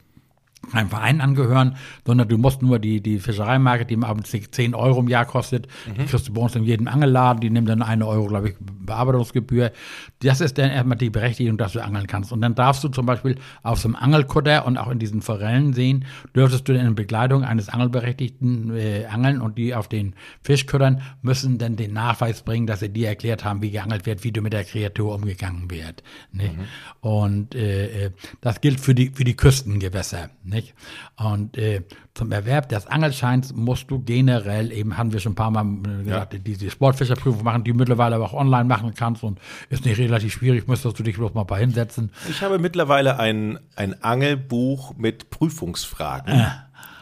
einem 0.71 0.89
Verein 0.89 1.21
angehören, 1.21 1.75
sondern 2.05 2.27
du 2.27 2.37
musst 2.37 2.61
nur 2.61 2.79
die, 2.79 3.01
die 3.01 3.19
Fischereimarke, 3.19 3.85
die 3.85 3.97
abends 4.01 4.31
10 4.31 4.75
Euro 4.75 4.99
im 4.99 5.07
Jahr 5.07 5.25
kostet, 5.25 5.67
mhm. 5.87 6.01
die 6.01 6.05
kriegst 6.05 6.27
du 6.27 6.33
bei 6.33 6.41
uns 6.41 6.55
in 6.55 6.63
jedem 6.63 6.87
Angelladen, 6.87 7.39
die 7.39 7.49
nimmt 7.49 7.69
dann 7.69 7.81
eine 7.81 8.05
Euro, 8.05 8.27
glaube 8.27 8.49
ich, 8.49 8.55
Bearbeitungsgebühr. 8.59 9.71
Das 10.19 10.41
ist 10.41 10.57
dann 10.57 10.71
erstmal 10.71 10.97
die 10.97 11.09
Berechtigung, 11.09 11.57
dass 11.57 11.73
du 11.73 11.83
angeln 11.83 12.07
kannst. 12.07 12.31
Und 12.31 12.41
dann 12.41 12.55
darfst 12.55 12.83
du 12.83 12.89
zum 12.89 13.05
Beispiel 13.05 13.35
auf 13.63 13.79
so 13.79 13.87
einem 13.87 13.95
Angelkutter 13.95 14.65
und 14.65 14.77
auch 14.77 14.89
in 14.89 14.99
diesen 14.99 15.21
Forellen 15.21 15.73
sehen, 15.73 16.05
dürftest 16.35 16.67
du 16.67 16.73
dann 16.73 16.85
in 16.85 16.95
Begleitung 16.95 17.43
eines 17.43 17.69
Angelberechtigten 17.69 18.75
äh, 18.75 19.05
angeln 19.05 19.41
und 19.41 19.57
die 19.57 19.75
auf 19.75 19.87
den 19.87 20.15
Fischkuttern 20.41 21.01
müssen 21.21 21.57
dann 21.57 21.75
den 21.75 21.93
Nachweis 21.93 22.41
bringen, 22.41 22.67
dass 22.67 22.79
sie 22.79 22.89
dir 22.89 23.07
erklärt 23.09 23.45
haben, 23.45 23.61
wie 23.61 23.71
geangelt 23.71 24.05
wird, 24.05 24.23
wie 24.23 24.31
du 24.31 24.41
mit 24.41 24.53
der 24.53 24.63
Kreatur 24.63 25.15
umgegangen 25.15 25.69
wird. 25.69 26.03
Nicht? 26.31 26.57
Mhm. 26.57 26.63
Und 27.01 27.55
äh, 27.55 28.05
äh, 28.05 28.11
das 28.41 28.61
gilt 28.61 28.79
für 28.79 28.95
die, 28.95 29.11
für 29.13 29.23
die 29.23 29.35
Küstengewässer. 29.35 30.29
Nicht? 30.57 30.73
Und 31.17 31.55
äh, 31.57 31.83
zum 32.15 32.31
Erwerb 32.31 32.67
des 32.69 32.87
Angelscheins 32.87 33.53
musst 33.53 33.91
du 33.91 33.99
generell, 33.99 34.71
eben 34.71 34.97
haben 34.97 35.13
wir 35.13 35.19
schon 35.19 35.33
ein 35.33 35.35
paar 35.35 35.51
Mal 35.51 35.65
äh, 35.65 36.03
gesagt, 36.03 36.33
ja. 36.33 36.39
diese 36.39 36.71
Sportfischerprüfung 36.71 37.43
machen, 37.43 37.63
die 37.63 37.73
mittlerweile 37.73 38.15
aber 38.15 38.25
auch 38.25 38.33
online 38.33 38.65
machen 38.65 38.93
kannst 38.95 39.23
und 39.23 39.39
ist 39.69 39.85
nicht 39.85 39.99
relativ 39.99 40.33
schwierig, 40.33 40.67
müsstest 40.67 40.97
du 40.97 41.03
dich 41.03 41.15
bloß 41.15 41.35
mal 41.35 41.41
ein 41.41 41.47
paar 41.47 41.59
hinsetzen. 41.59 42.11
Ich 42.27 42.41
habe 42.41 42.57
mittlerweile 42.57 43.19
ein, 43.19 43.59
ein 43.75 44.01
Angelbuch 44.03 44.95
mit 44.97 45.29
Prüfungsfragen. 45.29 46.33
Äh. 46.33 46.47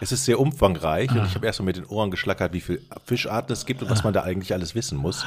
Es 0.02 0.12
ist 0.12 0.26
sehr 0.26 0.40
umfangreich 0.40 1.10
ah. 1.12 1.20
und 1.20 1.26
ich 1.28 1.36
habe 1.36 1.46
erst 1.46 1.60
mal 1.60 1.66
mit 1.66 1.78
den 1.78 1.86
Ohren 1.86 2.12
geschlackert, 2.12 2.54
wie 2.54 2.62
viele 2.62 2.82
Fischarten 3.06 3.54
es 3.54 3.66
gibt 3.66 3.82
und 3.82 3.90
was 3.90 4.04
man 4.04 4.14
da 4.14 4.24
eigentlich 4.24 4.54
alles 4.54 4.76
wissen 4.76 4.98
muss. 4.98 5.26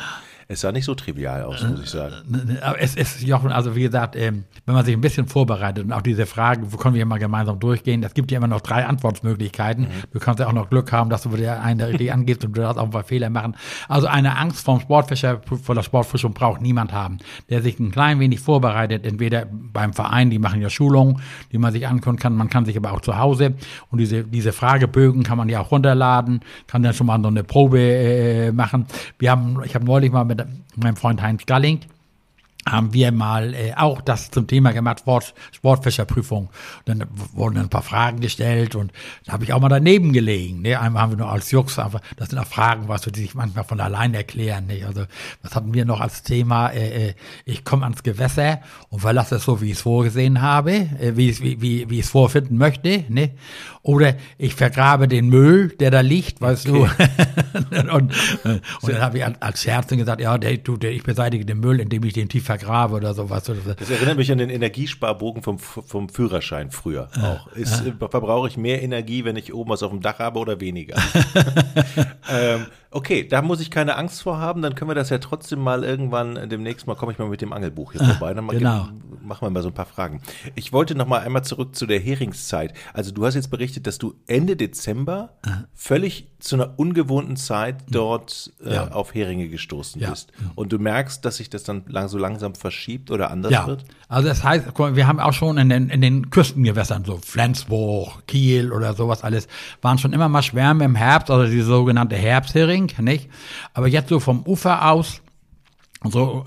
Es 0.51 0.63
sah 0.63 0.73
nicht 0.73 0.87
so 0.87 0.95
trivial 0.95 1.43
aus, 1.43 1.63
muss 1.63 1.83
ich 1.83 1.91
sagen. 1.91 2.59
Aber 2.63 2.81
es 2.81 2.97
ist, 2.97 3.21
Jochen, 3.21 3.53
also 3.53 3.77
wie 3.77 3.83
gesagt, 3.83 4.17
ähm, 4.17 4.45
wenn 4.65 4.75
man 4.75 4.83
sich 4.83 4.95
ein 4.95 5.01
bisschen 5.03 5.29
vorbereitet 5.29 5.85
und 5.85 5.93
auch 5.93 6.01
diese 6.01 6.25
Frage, 6.25 6.73
wo 6.73 6.79
können 6.79 6.95
wir 6.95 7.05
mal 7.05 7.19
gemeinsam 7.19 7.61
durchgehen, 7.61 8.03
es 8.03 8.15
gibt 8.15 8.31
ja 8.31 8.39
immer 8.39 8.49
noch 8.49 8.63
drei 8.63 8.87
Antwortmöglichkeiten. 8.87 9.85
Mhm. 9.85 9.89
Du 10.11 10.19
kannst 10.19 10.41
ja 10.41 10.47
auch 10.47 10.55
noch 10.55 10.71
Glück 10.71 10.91
haben, 10.91 11.11
dass 11.11 11.25
du 11.25 11.29
dir 11.37 11.61
eine 11.61 11.89
richtig 11.89 12.11
angibst 12.15 12.47
und 12.47 12.57
du 12.57 12.63
darfst 12.63 12.79
auch 12.79 12.85
ein 12.85 12.91
paar 12.91 13.05
Fehler 13.05 13.29
machen. 13.29 13.57
Also 13.89 14.07
eine 14.07 14.39
Angst 14.39 14.65
vom 14.65 14.81
Sportfischer, 14.81 15.43
vor 15.63 15.75
der 15.75 15.83
Sportfischung 15.83 16.33
braucht 16.33 16.63
niemand 16.63 16.95
haben, 16.95 17.19
der 17.51 17.61
sich 17.61 17.79
ein 17.79 17.91
klein 17.91 18.19
wenig 18.19 18.41
vorbereitet, 18.41 19.05
entweder 19.05 19.45
beim 19.51 19.93
Verein, 19.93 20.31
die 20.31 20.39
machen 20.39 20.63
ja 20.63 20.71
Schulungen, 20.71 21.21
die 21.53 21.59
man 21.59 21.75
sich 21.75 21.87
angucken 21.87 22.19
kann, 22.19 22.35
man 22.35 22.49
kann 22.49 22.65
sich 22.65 22.79
aber 22.79 22.93
auch 22.93 23.03
zu 23.03 23.19
Hause 23.19 23.53
und 23.91 23.99
diese, 23.99 24.25
diese 24.25 24.55
Fragebögen 24.69 25.23
kann 25.23 25.39
man 25.39 25.49
ja 25.49 25.61
auch 25.61 25.71
runterladen, 25.71 26.41
kann 26.67 26.83
dann 26.83 26.93
schon 26.93 27.07
mal 27.07 27.19
so 27.23 27.29
eine 27.29 27.43
Probe 27.43 27.81
äh, 27.81 28.53
machen. 28.53 28.87
Wir 29.19 29.31
haben, 29.31 29.59
ich 29.65 29.75
habe 29.75 29.87
neulich 29.87 30.13
mal 30.13 30.25
mit 30.25 30.45
meinem 30.77 30.97
Freund 30.97 31.23
Heinz 31.23 31.47
Galling 31.47 31.81
haben 32.67 32.93
wir 32.93 33.13
mal 33.13 33.55
äh, 33.55 33.73
auch 33.77 34.01
das 34.01 34.31
zum 34.31 34.47
Thema 34.47 34.73
gemacht, 34.73 35.01
Sport, 35.01 35.35
Sportfischerprüfung. 35.53 36.51
dann 36.85 37.05
wurden 37.33 37.59
ein 37.59 37.69
paar 37.69 37.83
Fragen 37.83 38.21
gestellt 38.21 38.75
und 38.75 38.93
da 39.25 39.33
habe 39.33 39.45
ich 39.45 39.53
auch 39.53 39.61
mal 39.61 39.69
daneben 39.69 40.13
gelegen. 40.13 40.63
Ne? 40.63 40.79
Einmal 40.79 41.03
haben 41.03 41.13
wir 41.13 41.19
nur 41.19 41.31
als 41.31 41.51
Jux, 41.51 41.79
aber 41.79 42.01
das 42.17 42.31
sind 42.31 42.39
auch 42.39 42.47
Fragen, 42.47 42.89
was 42.89 43.03
die 43.03 43.21
sich 43.21 43.35
manchmal 43.35 43.65
von 43.65 43.81
allein 43.81 44.15
erklären. 44.15 44.67
Ne? 44.67 44.85
Also 44.87 45.05
was 45.43 45.55
hatten 45.55 45.73
wir 45.73 45.85
noch 45.85 46.01
als 46.01 46.23
Thema? 46.23 46.69
Äh, 46.69 47.09
äh, 47.09 47.15
ich 47.45 47.65
komme 47.65 47.85
ans 47.85 48.03
Gewässer 48.03 48.61
und 48.91 49.01
verlasse 49.01 49.37
es 49.37 49.45
so, 49.45 49.61
wie 49.61 49.67
ich 49.67 49.79
es 49.79 49.83
vorgesehen 49.83 50.43
habe, 50.43 50.73
äh, 50.73 51.17
wie 51.17 51.31
ich 51.31 51.43
wie, 51.43 51.61
wie, 51.61 51.89
wie 51.89 51.99
ich 52.01 52.07
es 52.07 52.11
vorfinden 52.11 52.59
möchte. 52.59 53.05
Ne? 53.09 53.31
Oder 53.83 54.17
ich 54.37 54.55
vergrabe 54.55 55.09
den 55.09 55.29
Müll, 55.29 55.69
der 55.81 55.91
da 55.91 56.01
liegt, 56.01 56.41
weißt 56.41 56.69
okay. 56.69 56.91
du. 57.71 57.95
und, 57.95 58.13
äh, 58.45 58.61
und 58.83 58.93
dann 58.93 59.01
habe 59.01 59.19
ich 59.19 59.25
als 59.25 59.63
Scherz 59.63 59.89
gesagt, 59.89 60.21
ja, 60.21 60.37
der, 60.37 60.59
du, 60.59 60.77
der, 60.77 60.93
ich 60.93 61.03
beseitige 61.03 61.47
den 61.47 61.61
Müll, 61.61 61.81
indem 61.81 62.05
ich 62.05 62.13
den 62.13 62.29
tief 62.29 62.48
vergrabe 62.49 62.95
oder 62.95 63.13
sowas. 63.13 63.45
Das 63.45 63.91
erinnert 63.91 64.17
mich 64.17 64.33
an 64.33 64.39
den 64.39 64.49
Energiesparbogen 64.49 65.43
vom, 65.43 65.59
vom 65.59 66.09
Führerschein 66.09 66.71
früher 66.71 67.11
auch. 67.23 67.47
Ist, 67.53 67.83
Verbrauche 67.99 68.49
ich 68.49 68.57
mehr 68.57 68.83
Energie, 68.83 69.27
wenn 69.27 69.37
ich 69.37 69.53
oben 69.53 69.69
was 69.69 69.83
auf 69.83 69.91
dem 69.91 70.01
Dach 70.01 70.19
habe 70.19 70.39
oder 70.39 70.59
weniger? 70.59 70.97
ähm, 72.31 72.67
okay, 72.91 73.27
da 73.27 73.43
muss 73.43 73.61
ich 73.61 73.71
keine 73.71 73.97
Angst 73.97 74.23
vor 74.23 74.39
haben, 74.39 74.63
dann 74.63 74.75
können 74.75 74.91
wir 74.91 74.95
das 74.95 75.11
ja 75.11 75.19
trotzdem 75.19 75.61
mal 75.61 75.85
irgendwann 75.85 76.49
demnächst 76.49 76.87
mal, 76.87 76.95
komme 76.95 77.13
ich 77.13 77.19
mal 77.19 77.29
mit 77.29 77.41
dem 77.41 77.53
Angelbuch 77.53 77.93
hier 77.93 78.05
vorbei. 78.05 78.33
Dann 78.33 78.49
genau. 78.49 78.89
machen 79.23 79.47
wir 79.47 79.51
mal 79.51 79.63
so 79.63 79.69
ein 79.69 79.75
paar 79.75 79.87
Fragen. 79.87 80.23
Ich 80.55 80.73
wollte 80.73 80.95
noch 80.95 81.07
mal 81.07 81.21
einmal 81.21 81.45
zurück 81.45 81.77
zu 81.77 81.87
der 81.87 82.01
Heringszeit. 82.01 82.73
Also 82.95 83.13
du 83.13 83.27
hast 83.27 83.35
jetzt 83.35 83.51
berichtet, 83.51 83.87
dass 83.87 83.99
du 83.99 84.15
Ende 84.27 84.57
Dezember 84.57 85.35
völlig 85.75 86.29
zu 86.39 86.57
einer 86.57 86.79
ungewohnten 86.79 87.37
Zeit 87.37 87.77
dort 87.91 88.53
äh, 88.65 88.75
ja. 88.75 88.93
auf 88.93 89.15
Heringe 89.15 89.49
gestoßen 89.49 90.01
ja. 90.01 90.11
bist. 90.11 90.33
Und 90.55 90.73
du 90.73 90.79
merkst, 90.79 91.25
dass 91.25 91.39
sich 91.39 91.51
das 91.51 91.65
dann 91.65 91.85
lang, 91.89 92.09
so 92.09 92.17
langsam 92.17 92.55
verschiebt 92.55 93.11
oder 93.11 93.31
anders 93.31 93.53
ja. 93.53 93.67
wird? 93.67 93.85
Also 94.09 94.29
das 94.29 94.45
heißt, 94.45 94.67
wir 94.79 95.07
haben 95.07 95.21
auch 95.21 95.33
schon 95.33 95.59
in 95.59 95.69
den, 95.69 95.91
in 95.91 96.01
den 96.01 96.31
Küstengewässern, 96.31 97.05
so 97.05 97.19
Flensburg, 97.19 98.27
Kiel 98.27 98.73
oder 98.73 98.95
sowas 98.95 99.25
alles, 99.25 99.49
waren 99.83 99.99
schon 99.99 100.13
immer 100.13 100.29
mal 100.29 100.43
Schwärme 100.43 100.85
im 100.85 100.95
Herbst, 100.95 101.31
also 101.31 101.51
die 101.51 101.61
sogenannte 101.61 102.17
Herbsthering, 102.17 102.78
nicht? 102.99 103.29
Aber 103.75 103.89
jetzt 103.89 104.09
so 104.09 104.21
vom 104.21 104.43
Ufer 104.47 104.91
aus, 104.91 105.23
so, 106.05 106.45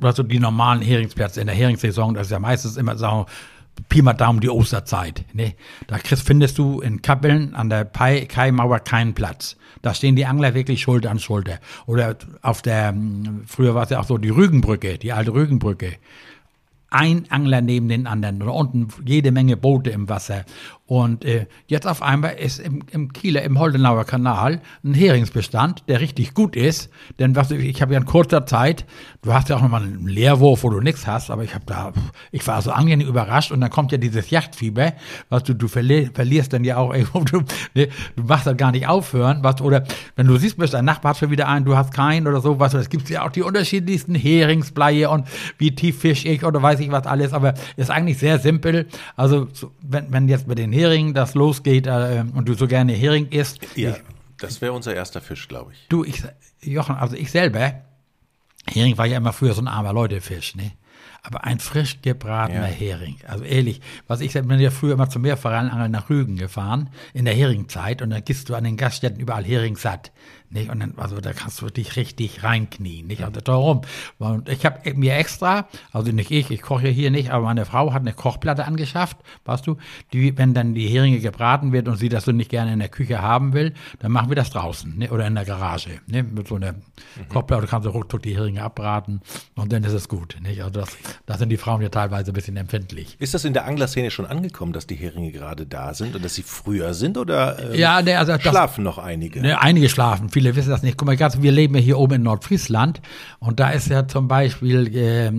also 0.00 0.22
die 0.22 0.38
normalen 0.38 0.80
Heringsplätze 0.80 1.40
in 1.40 1.46
der 1.46 1.56
Heringssaison, 1.56 2.14
das 2.14 2.28
ist 2.28 2.32
ja 2.32 2.38
meistens 2.38 2.76
immer, 2.76 2.96
sagen 2.96 3.26
Pi 3.88 4.02
mal 4.02 4.12
Daumen 4.12 4.40
die 4.40 4.50
Osterzeit. 4.50 5.24
Ne? 5.32 5.54
Da 5.86 5.98
findest 5.98 6.58
du 6.58 6.80
in 6.80 7.02
Kappeln 7.02 7.54
an 7.54 7.68
der 7.68 7.84
Kaimauer 7.84 8.80
keinen 8.80 9.14
Platz. 9.14 9.56
Da 9.82 9.94
stehen 9.94 10.16
die 10.16 10.26
Angler 10.26 10.54
wirklich 10.54 10.80
Schulter 10.80 11.10
an 11.10 11.18
Schulter. 11.18 11.58
Oder 11.86 12.16
auf 12.42 12.62
der, 12.62 12.88
hm, 12.88 13.42
früher 13.46 13.74
war 13.74 13.84
es 13.84 13.90
ja 13.90 14.00
auch 14.00 14.04
so 14.04 14.16
die 14.16 14.30
Rügenbrücke, 14.30 14.98
die 14.98 15.12
alte 15.12 15.34
Rügenbrücke. 15.34 15.94
Ein 16.90 17.26
Angler 17.30 17.60
neben 17.60 17.88
den 17.88 18.06
anderen. 18.06 18.40
Und 18.42 18.48
unten 18.48 18.88
jede 19.04 19.32
Menge 19.32 19.56
Boote 19.56 19.90
im 19.90 20.08
Wasser. 20.08 20.44
Und 20.86 21.24
äh, 21.24 21.46
jetzt 21.66 21.86
auf 21.86 22.02
einmal 22.02 22.34
ist 22.34 22.58
im, 22.58 22.82
im 22.90 23.10
Kieler, 23.14 23.42
im 23.42 23.58
Holdenauer 23.58 24.04
Kanal 24.04 24.60
ein 24.84 24.92
Heringsbestand, 24.92 25.84
der 25.88 26.00
richtig 26.00 26.34
gut 26.34 26.56
ist. 26.56 26.90
Denn 27.18 27.34
was 27.36 27.50
ich 27.50 27.80
habe 27.80 27.94
ja 27.94 28.00
in 28.00 28.04
kurzer 28.04 28.44
Zeit, 28.44 28.84
du 29.22 29.32
hast 29.32 29.48
ja 29.48 29.56
auch 29.56 29.62
nochmal 29.62 29.82
einen 29.82 30.06
Leerwurf, 30.06 30.62
wo 30.62 30.68
du 30.68 30.80
nichts 30.80 31.06
hast, 31.06 31.30
aber 31.30 31.42
ich 31.42 31.54
habe 31.54 31.64
da, 31.64 31.94
ich 32.32 32.46
war 32.46 32.60
so 32.60 32.70
angenehm 32.70 33.08
überrascht 33.08 33.50
und 33.50 33.62
dann 33.62 33.70
kommt 33.70 33.92
ja 33.92 33.98
dieses 33.98 34.28
Yachtfieber, 34.28 34.92
was 35.30 35.44
du, 35.44 35.54
du 35.54 35.68
verli 35.68 36.10
verlierst 36.12 36.52
dann 36.52 36.64
ja 36.64 36.76
auch 36.76 36.92
irgendwo, 36.94 37.20
du, 37.20 37.42
ne, 37.74 37.88
du 38.16 38.22
machst 38.24 38.46
dann 38.46 38.58
gar 38.58 38.70
nicht 38.70 38.86
aufhören, 38.86 39.38
was, 39.42 39.62
oder 39.62 39.84
wenn 40.16 40.26
du 40.26 40.36
siehst, 40.36 40.58
bist 40.58 40.74
dein 40.74 40.84
Nachbar 40.84 41.10
hat 41.10 41.18
schon 41.18 41.30
wieder 41.30 41.48
einen, 41.48 41.64
du 41.64 41.78
hast 41.78 41.94
keinen 41.94 42.26
oder 42.26 42.42
so, 42.42 42.60
was, 42.60 42.74
es 42.74 42.90
gibt 42.90 43.08
ja 43.08 43.24
auch 43.24 43.30
die 43.30 43.42
unterschiedlichsten 43.42 44.14
Heringsbleie 44.14 45.08
und 45.08 45.26
wie 45.56 45.74
tief 45.74 46.00
fisch 46.00 46.26
ich 46.26 46.44
oder 46.44 46.60
weiß 46.60 46.80
ich 46.80 46.90
was 46.90 47.06
alles, 47.06 47.32
aber 47.32 47.54
ist 47.76 47.90
eigentlich 47.90 48.18
sehr 48.18 48.38
simpel. 48.38 48.86
Also 49.16 49.48
so, 49.52 49.70
wenn, 49.80 50.12
wenn 50.12 50.28
jetzt 50.28 50.46
bei 50.46 50.54
den 50.54 50.73
Hering 50.74 51.14
das 51.14 51.34
losgeht 51.34 51.86
äh, 51.86 52.24
und 52.34 52.48
du 52.48 52.54
so 52.54 52.66
gerne 52.66 52.92
Hering 52.92 53.28
isst. 53.28 53.60
Ja, 53.76 53.90
ich, 53.90 54.02
das 54.38 54.60
wäre 54.60 54.72
unser 54.72 54.94
erster 54.94 55.20
Fisch, 55.20 55.48
glaube 55.48 55.72
ich. 55.72 55.86
Du, 55.88 56.04
ich, 56.04 56.22
Jochen, 56.60 56.96
also 56.96 57.16
ich 57.16 57.30
selber, 57.30 57.82
Hering 58.68 58.98
war 58.98 59.06
ja 59.06 59.16
immer 59.16 59.32
früher 59.32 59.54
so 59.54 59.62
ein 59.62 59.68
armer 59.68 59.92
Leutefisch, 59.92 60.54
ne? 60.56 60.72
Aber 61.22 61.44
ein 61.44 61.58
frisch 61.58 62.02
gebratener 62.02 62.68
ja. 62.68 62.74
Hering. 62.74 63.16
Also 63.26 63.44
ehrlich, 63.44 63.80
was 64.06 64.20
ich 64.20 64.34
bin 64.34 64.60
ja 64.60 64.70
früher 64.70 64.92
immer 64.92 65.08
zum 65.08 65.22
Meerforellenangeln 65.22 65.90
nach 65.90 66.10
Rügen 66.10 66.36
gefahren, 66.36 66.90
in 67.14 67.24
der 67.24 67.32
Heringzeit, 67.32 68.02
und 68.02 68.10
dann 68.10 68.24
gehst 68.24 68.50
du 68.50 68.54
an 68.54 68.64
den 68.64 68.76
Gaststätten 68.76 69.20
überall 69.20 69.44
Hering 69.44 69.76
satt. 69.76 70.12
Nicht? 70.54 70.70
Und 70.70 70.80
dann, 70.80 70.94
also 70.96 71.20
da 71.20 71.32
kannst 71.32 71.60
du 71.60 71.68
dich 71.68 71.96
richtig 71.96 72.44
reinknien. 72.44 73.08
Nicht? 73.08 73.24
Also 73.24 73.40
darum. 73.40 73.82
Und 74.18 74.48
ich 74.48 74.64
habe 74.64 74.94
mir 74.94 75.16
extra, 75.16 75.66
also 75.92 76.12
nicht 76.12 76.30
ich, 76.30 76.50
ich 76.50 76.62
koche 76.62 76.88
hier 76.88 77.10
nicht, 77.10 77.30
aber 77.30 77.44
meine 77.44 77.64
Frau 77.64 77.92
hat 77.92 78.02
eine 78.02 78.12
Kochplatte 78.12 78.64
angeschafft, 78.64 79.16
weißt 79.44 79.66
du, 79.66 79.76
die, 80.12 80.38
wenn 80.38 80.54
dann 80.54 80.74
die 80.74 80.86
Heringe 80.86 81.18
gebraten 81.18 81.72
wird 81.72 81.88
und 81.88 81.96
sie 81.96 82.08
das 82.08 82.24
so 82.24 82.32
nicht 82.32 82.50
gerne 82.50 82.72
in 82.72 82.78
der 82.78 82.88
Küche 82.88 83.20
haben 83.20 83.52
will, 83.52 83.74
dann 83.98 84.12
machen 84.12 84.28
wir 84.28 84.36
das 84.36 84.50
draußen 84.50 84.96
ne? 84.96 85.10
oder 85.10 85.26
in 85.26 85.34
der 85.34 85.44
Garage. 85.44 86.00
Ne? 86.06 86.22
Mit 86.22 86.46
so 86.48 86.54
einer 86.54 86.72
mhm. 86.72 87.28
Kochplatte 87.28 87.66
kannst 87.66 87.86
du 87.86 87.90
ruckzuck 87.90 88.22
die 88.22 88.36
Heringe 88.36 88.62
abbraten 88.62 89.20
und 89.56 89.72
dann 89.72 89.82
ist 89.82 89.92
es 89.92 90.08
gut. 90.08 90.36
Nicht? 90.40 90.62
Also 90.62 90.80
das, 90.80 90.96
da 91.26 91.36
sind 91.36 91.48
die 91.48 91.56
Frauen 91.56 91.82
ja 91.82 91.88
teilweise 91.88 92.30
ein 92.30 92.34
bisschen 92.34 92.56
empfindlich. 92.56 93.16
Ist 93.18 93.34
das 93.34 93.44
in 93.44 93.54
der 93.54 93.64
Anglerszene 93.64 94.12
schon 94.12 94.26
angekommen, 94.26 94.72
dass 94.72 94.86
die 94.86 94.94
Heringe 94.94 95.32
gerade 95.32 95.66
da 95.66 95.94
sind 95.94 96.14
und 96.14 96.24
dass 96.24 96.36
sie 96.36 96.44
früher 96.44 96.94
sind 96.94 97.18
oder 97.18 97.58
ähm, 97.58 97.74
ja, 97.74 98.00
ne, 98.02 98.16
also 98.18 98.38
schlafen 98.38 98.84
das, 98.84 98.96
noch 98.96 99.02
einige? 99.02 99.40
Ne, 99.40 99.60
einige 99.60 99.88
schlafen, 99.88 100.28
viele 100.28 100.43
viele 100.44 100.56
wissen 100.56 100.70
das 100.70 100.82
nicht. 100.82 100.98
Guck 100.98 101.06
mal, 101.06 101.18
wir 101.18 101.52
leben 101.52 101.74
ja 101.74 101.80
hier 101.80 101.98
oben 101.98 102.16
in 102.16 102.22
Nordfriesland 102.22 103.00
und 103.38 103.60
da 103.60 103.70
ist 103.70 103.88
ja 103.88 104.06
zum 104.06 104.28
Beispiel 104.28 104.94
äh, 104.94 105.32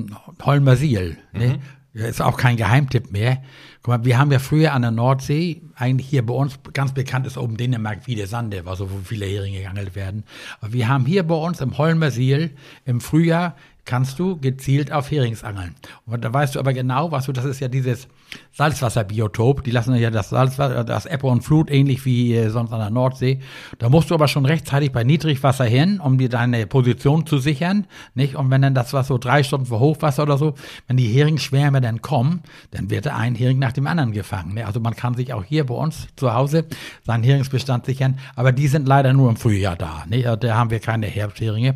Holmersiel. 0.43 1.17
Ne? 1.31 1.59
Mhm. 1.93 2.01
Ne? 2.01 2.07
Ist 2.07 2.21
auch 2.21 2.37
kein 2.37 2.57
Geheimtipp 2.57 3.11
mehr. 3.11 3.43
Guck 3.83 3.87
mal, 3.99 4.05
wir 4.05 4.17
haben 4.17 4.31
ja 4.31 4.39
früher 4.39 4.73
an 4.73 4.81
der 4.81 4.91
Nordsee, 4.91 5.61
eigentlich 5.75 6.09
hier 6.09 6.25
bei 6.25 6.33
uns 6.33 6.59
ganz 6.73 6.91
bekannt 6.93 7.27
ist 7.27 7.37
oben 7.37 7.55
Dänemark 7.55 7.99
wie 8.05 8.15
der 8.15 8.27
Sande, 8.27 8.63
also 8.65 8.91
wo 8.91 8.97
viele 9.03 9.27
Heringe 9.27 9.61
geangelt 9.61 9.95
werden. 9.95 10.23
Aber 10.59 10.73
wir 10.73 10.87
haben 10.87 11.05
hier 11.05 11.23
bei 11.23 11.35
uns 11.35 11.61
im 11.61 11.77
Holmersiel 11.77 12.55
im 12.85 12.99
Frühjahr 12.99 13.55
kannst 13.85 14.17
du 14.17 14.37
gezielt 14.37 14.91
auf 14.91 15.11
Heringsangeln. 15.11 15.75
Und 16.07 16.25
da 16.25 16.33
weißt 16.33 16.55
du 16.55 16.59
aber 16.59 16.73
genau, 16.73 17.11
was 17.11 17.27
du, 17.27 17.31
das 17.31 17.45
ist 17.45 17.59
ja 17.59 17.67
dieses 17.67 18.07
Salzwasserbiotop. 18.51 19.63
Die 19.63 19.71
lassen 19.71 19.95
ja 19.95 20.09
das 20.09 20.29
Salzwasser, 20.29 20.83
das 20.83 21.05
Ebbe 21.05 21.27
und 21.27 21.41
Flut 21.41 21.69
ähnlich 21.69 22.05
wie 22.05 22.35
äh, 22.35 22.49
sonst 22.49 22.71
an 22.71 22.79
der 22.79 22.89
Nordsee. 22.89 23.39
Da 23.79 23.89
musst 23.89 24.09
du 24.09 24.13
aber 24.13 24.27
schon 24.27 24.45
rechtzeitig 24.45 24.91
bei 24.91 25.03
Niedrigwasser 25.03 25.65
hin, 25.65 25.99
um 25.99 26.17
dir 26.17 26.29
deine 26.29 26.65
Position 26.67 27.25
zu 27.25 27.37
sichern, 27.37 27.85
nicht? 28.13 28.35
Und 28.35 28.49
wenn 28.51 28.61
dann 28.61 28.73
das 28.73 28.93
war 28.93 29.03
so 29.03 29.17
drei 29.17 29.43
Stunden 29.43 29.65
vor 29.65 29.79
Hochwasser 29.79 30.23
oder 30.23 30.37
so, 30.37 30.55
wenn 30.87 30.97
die 30.97 31.07
Heringsschwärme 31.07 31.81
dann 31.81 32.01
kommen, 32.01 32.41
dann 32.71 32.89
wird 32.89 33.07
ein 33.07 33.35
Hering 33.35 33.59
nach 33.59 33.73
dem 33.73 33.87
anderen 33.87 34.11
gefangen. 34.11 34.53
Ne? 34.53 34.65
Also 34.65 34.79
man 34.79 34.95
kann 34.95 35.15
sich 35.15 35.33
auch 35.33 35.43
hier 35.43 35.65
bei 35.65 35.75
uns 35.75 36.07
zu 36.15 36.33
Hause 36.33 36.65
seinen 37.03 37.23
Heringsbestand 37.23 37.85
sichern, 37.85 38.19
aber 38.35 38.51
die 38.51 38.67
sind 38.67 38.87
leider 38.87 39.13
nur 39.13 39.29
im 39.29 39.35
Frühjahr 39.35 39.75
da. 39.75 40.03
Ne? 40.07 40.37
Da 40.37 40.55
haben 40.55 40.69
wir 40.69 40.79
keine 40.79 41.07
Herbstheringe. 41.07 41.75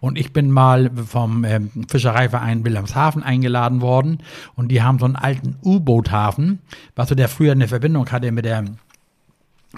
Und 0.00 0.18
ich 0.18 0.32
bin 0.32 0.50
mal 0.50 0.90
vom 0.94 1.44
ähm, 1.44 1.70
Fischereiverein 1.88 2.64
Wilhelmshaven 2.64 3.22
eingeladen 3.22 3.80
worden 3.80 4.18
und 4.54 4.68
die 4.68 4.82
haben 4.82 4.98
so 4.98 5.04
einen 5.04 5.16
alten 5.16 5.56
U-Boot-Hafen, 6.00 6.60
was 6.96 7.08
so 7.08 7.14
der 7.14 7.28
früher 7.28 7.52
eine 7.52 7.68
Verbindung 7.68 8.10
hatte 8.10 8.32
mit 8.32 8.44
der 8.44 8.64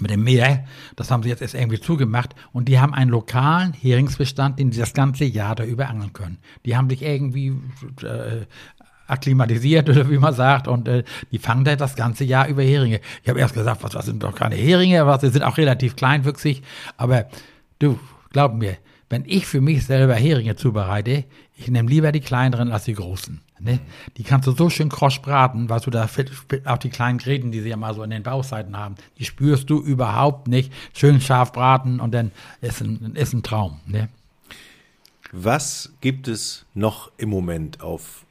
mit 0.00 0.11
dem 0.11 0.25
Meer, 0.25 0.64
das 0.97 1.11
haben 1.11 1.23
sie 1.23 1.29
jetzt 1.29 1.43
erst 1.43 1.55
irgendwie 1.55 1.79
zugemacht 1.79 2.35
und 2.55 2.67
die 2.67 2.81
haben 2.81 2.95
einen 2.95 3.11
lokalen 3.11 3.75
Heringsbestand, 3.75 4.59
den 4.59 4.73
sie 4.73 4.81
das 4.81 4.95
ganze 4.95 5.26
Jahr 5.26 5.55
da 5.55 5.64
über 5.64 5.91
angeln 5.91 6.14
können. 6.14 6.38
Die 6.64 6.79
haben 6.79 6.88
sich 6.88 7.02
irgendwie 7.02 7.49
äh, 8.02 8.47
akklimatisiert 9.07 9.91
oder 9.91 10.09
wie 10.09 10.17
man 10.17 10.33
sagt 10.33 10.67
und 10.67 10.88
äh, 10.88 11.05
die 11.31 11.38
fangen 11.38 11.64
da 11.64 11.76
das 11.76 11.95
ganze 11.95 12.25
Jahr 12.25 12.49
über 12.49 12.62
Heringe. 12.62 13.02
Ich 13.23 13.29
habe 13.29 13.38
erst 13.38 13.52
gesagt, 13.52 13.83
was, 13.83 13.95
was 13.95 14.07
sind 14.07 14.23
doch 14.23 14.35
keine 14.35 14.55
Heringe, 14.55 15.07
was, 15.07 15.21
die 15.21 15.29
sind 15.29 15.43
auch 15.43 15.59
relativ 15.59 15.95
kleinwüchsig, 15.95 16.62
aber 16.97 17.26
du, 17.79 18.00
glaub 18.31 18.55
mir, 18.55 18.79
wenn 19.11 19.25
ich 19.26 19.45
für 19.45 19.61
mich 19.61 19.85
selber 19.85 20.14
Heringe 20.14 20.57
zubereite, 20.57 21.25
ich 21.55 21.69
nehme 21.69 21.91
lieber 21.91 22.12
die 22.12 22.21
kleineren 22.21 22.73
als 22.73 22.85
die 22.85 22.95
großen. 22.95 23.43
Ne? 23.62 23.81
Die 24.16 24.25
kannst 24.25 24.47
du 24.47 24.52
so 24.52 24.71
schön 24.71 24.88
krosch 24.88 25.23
braten, 25.23 25.69
weil 25.69 25.81
du 25.81 25.90
da 25.90 26.09
auch 26.64 26.78
die 26.78 26.90
kleinen 26.90 27.19
Gräten, 27.19 27.52
die 27.52 27.61
sie 27.61 27.69
ja 27.69 27.76
mal 27.76 27.95
so 27.95 28.02
in 28.02 28.11
den 28.11 28.23
Bauchseiten 28.23 28.76
haben, 28.76 28.97
die 29.19 29.25
spürst 29.25 29.71
du 29.71 29.81
überhaupt 29.81 30.49
nicht. 30.49 30.73
Schön 30.95 31.21
scharf 31.21 31.52
braten 31.52 32.00
und 32.00 32.12
dann 32.12 32.33
ist 32.61 32.81
ein, 32.81 33.14
ist 33.14 33.33
ein 33.33 33.42
Traum. 33.42 33.81
Ne? 33.87 34.09
Was 35.31 35.92
gibt 36.00 36.28
es 36.28 36.66
noch 36.75 37.11
im 37.16 37.31
Moment 37.31 37.81
auf 37.81 38.25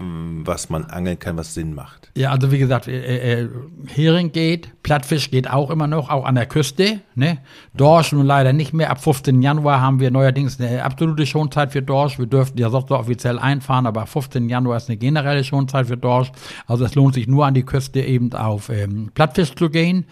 was 0.00 0.70
man 0.70 0.86
angeln 0.86 1.18
kann, 1.18 1.36
was 1.36 1.54
Sinn 1.54 1.74
macht. 1.74 2.10
Ja, 2.16 2.30
also 2.30 2.50
wie 2.50 2.58
gesagt, 2.58 2.88
äh, 2.88 3.42
äh, 3.42 3.48
Hering 3.86 4.32
geht, 4.32 4.70
Plattfisch 4.82 5.30
geht 5.30 5.50
auch 5.50 5.70
immer 5.70 5.86
noch, 5.86 6.08
auch 6.08 6.24
an 6.24 6.34
der 6.34 6.46
Küste. 6.46 7.00
Ne? 7.14 7.38
Dorsch 7.74 8.12
nun 8.12 8.24
leider 8.24 8.52
nicht 8.52 8.72
mehr. 8.72 8.90
Ab 8.90 9.02
15. 9.02 9.42
Januar 9.42 9.80
haben 9.80 10.00
wir 10.00 10.10
neuerdings 10.10 10.58
eine 10.58 10.82
absolute 10.82 11.26
Schonzeit 11.26 11.72
für 11.72 11.82
Dorsch. 11.82 12.18
Wir 12.18 12.26
dürften 12.26 12.58
ja 12.58 12.70
sonst 12.70 12.90
offiziell 12.90 13.38
einfahren, 13.38 13.86
aber 13.86 14.06
15. 14.06 14.48
Januar 14.48 14.78
ist 14.78 14.88
eine 14.88 14.96
generelle 14.96 15.44
Schonzeit 15.44 15.86
für 15.86 15.96
Dorsch. 15.96 16.32
Also 16.66 16.84
es 16.84 16.94
lohnt 16.94 17.14
sich 17.14 17.26
nur 17.26 17.44
an 17.46 17.54
die 17.54 17.64
Küste 17.64 18.00
eben 18.00 18.32
auf 18.32 18.70
ähm, 18.70 19.10
Plattfisch 19.14 19.54
zu 19.54 19.68
gehen 19.68 20.06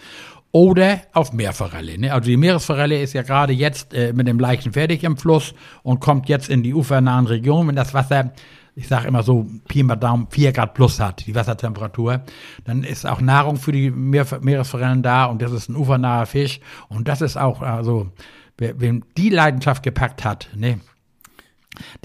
oder 0.53 1.01
auf 1.13 1.33
Meerforelle. 1.33 1.99
Ne? 1.99 2.13
Also 2.13 2.29
die 2.29 2.37
Meeresforelle 2.37 3.01
ist 3.01 3.15
ja 3.15 3.23
gerade 3.23 3.53
jetzt 3.53 3.95
äh, 3.95 4.13
mit 4.13 4.29
dem 4.29 4.39
Leichen 4.39 4.73
fertig 4.73 5.05
im 5.05 5.17
Fluss 5.17 5.55
und 5.83 6.01
kommt 6.01 6.29
jetzt 6.29 6.49
in 6.49 6.63
die 6.63 6.75
ufernahen 6.75 7.27
Regionen, 7.27 7.69
wenn 7.69 7.77
das 7.77 7.95
Wasser 7.95 8.33
ich 8.79 8.87
sage 8.87 9.09
immer 9.09 9.25
so, 9.25 9.45
Pi 9.67 9.83
mal 9.83 9.97
Daumen, 9.97 10.29
4 10.31 10.53
Grad 10.53 10.75
plus 10.75 11.01
hat, 11.01 11.27
die 11.27 11.35
Wassertemperatur, 11.35 12.23
dann 12.65 12.85
ist 12.85 13.07
auch 13.07 13.21
Nahrung 13.21 13.57
für 13.57 13.73
die 13.73 13.91
Meer 13.91 14.25
Meeresforellen 14.41 15.03
da 15.03 15.25
und 15.25 15.43
das 15.43 15.51
ist 15.51 15.69
ein 15.69 15.75
ufernaher 15.75 16.27
Fisch. 16.27 16.61
Und 16.89 17.09
das 17.09 17.21
ist 17.21 17.37
auch, 17.37 17.61
also, 17.61 18.13
wer, 18.57 18.81
wem 18.81 19.03
die 19.17 19.31
Leidenschaft 19.31 19.83
gepackt 19.83 20.25
hat, 20.25 20.51
ne, 20.55 20.79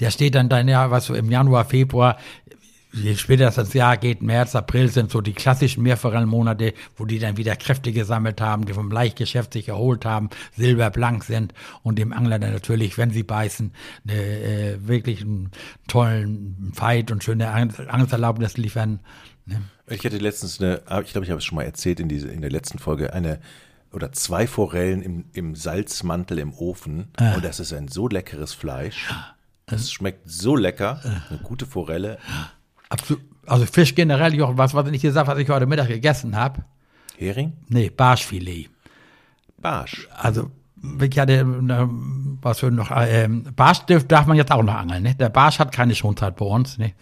der 0.00 0.10
steht 0.10 0.34
dann 0.34 0.48
dann 0.48 0.66
ja, 0.66 0.90
was 0.90 1.06
so 1.06 1.14
im 1.14 1.30
Januar, 1.30 1.64
Februar 1.64 2.16
später 3.16 3.50
das 3.50 3.72
Jahr 3.74 3.96
geht, 3.96 4.22
März, 4.22 4.54
April 4.54 4.88
sind 4.88 5.10
so 5.10 5.20
die 5.20 5.32
klassischen 5.32 5.82
Mehrforellenmonate, 5.82 6.74
wo 6.96 7.04
die 7.04 7.18
dann 7.18 7.36
wieder 7.36 7.56
Kräfte 7.56 7.92
gesammelt 7.92 8.40
haben, 8.40 8.66
die 8.66 8.72
vom 8.72 8.90
Leichtgeschäft 8.90 9.52
sich 9.52 9.68
erholt 9.68 10.04
haben, 10.04 10.30
silberblank 10.56 11.24
sind 11.24 11.54
und 11.82 11.98
dem 11.98 12.12
Angler 12.12 12.38
dann 12.38 12.52
natürlich, 12.52 12.96
wenn 12.98 13.10
sie 13.10 13.22
beißen, 13.22 13.72
eine, 14.06 14.14
äh, 14.14 14.88
wirklich 14.88 15.22
einen 15.22 15.50
tollen 15.88 16.72
Fight 16.74 17.10
und 17.10 17.24
schöne 17.24 17.50
Angsterlaubnis 17.50 18.56
liefern. 18.56 19.00
Ne? 19.46 19.62
Ich 19.88 20.04
hatte 20.04 20.18
letztens 20.18 20.60
eine, 20.60 20.82
ah, 20.86 21.00
ich 21.00 21.12
glaube, 21.12 21.24
ich 21.24 21.30
habe 21.30 21.38
es 21.38 21.44
schon 21.44 21.56
mal 21.56 21.64
erzählt 21.64 22.00
in, 22.00 22.08
diese, 22.08 22.28
in 22.28 22.40
der 22.40 22.50
letzten 22.50 22.78
Folge, 22.78 23.12
eine 23.12 23.40
oder 23.92 24.12
zwei 24.12 24.46
Forellen 24.46 25.02
im, 25.02 25.24
im 25.32 25.54
Salzmantel 25.54 26.38
im 26.38 26.52
Ofen. 26.54 27.08
Ah. 27.16 27.34
Und 27.34 27.44
das 27.44 27.60
ist 27.60 27.72
ein 27.72 27.88
so 27.88 28.08
leckeres 28.08 28.52
Fleisch. 28.52 29.12
Es 29.66 29.92
schmeckt 29.92 30.28
so 30.28 30.56
lecker, 30.56 31.00
eine 31.30 31.38
gute 31.38 31.64
Forelle. 31.64 32.18
Absolut. 32.94 33.22
Also 33.46 33.66
Fisch 33.66 33.94
generell, 33.94 34.34
Jochen, 34.34 34.56
was, 34.56 34.72
was 34.72 34.88
ich 34.88 35.02
gesagt 35.02 35.28
was 35.28 35.38
ich 35.38 35.48
heute 35.50 35.66
Mittag 35.66 35.88
gegessen 35.88 36.34
habe. 36.34 36.64
Hering? 37.18 37.52
Nee, 37.68 37.90
Barschfilet. 37.90 38.70
Barsch. 39.58 40.08
Also 40.16 40.50
ich 41.00 41.18
hatte, 41.18 41.44
was 42.42 42.60
für 42.60 42.70
noch, 42.70 42.90
äh, 42.90 43.28
Barsch 43.56 43.80
darf 44.08 44.26
man 44.26 44.36
jetzt 44.36 44.52
auch 44.52 44.62
noch 44.62 44.74
angeln, 44.74 45.02
ne? 45.02 45.14
Der 45.14 45.28
Barsch 45.28 45.58
hat 45.58 45.72
keine 45.72 45.94
Schonzeit 45.94 46.36
bei 46.36 46.44
uns, 46.44 46.78
ne? 46.78 46.92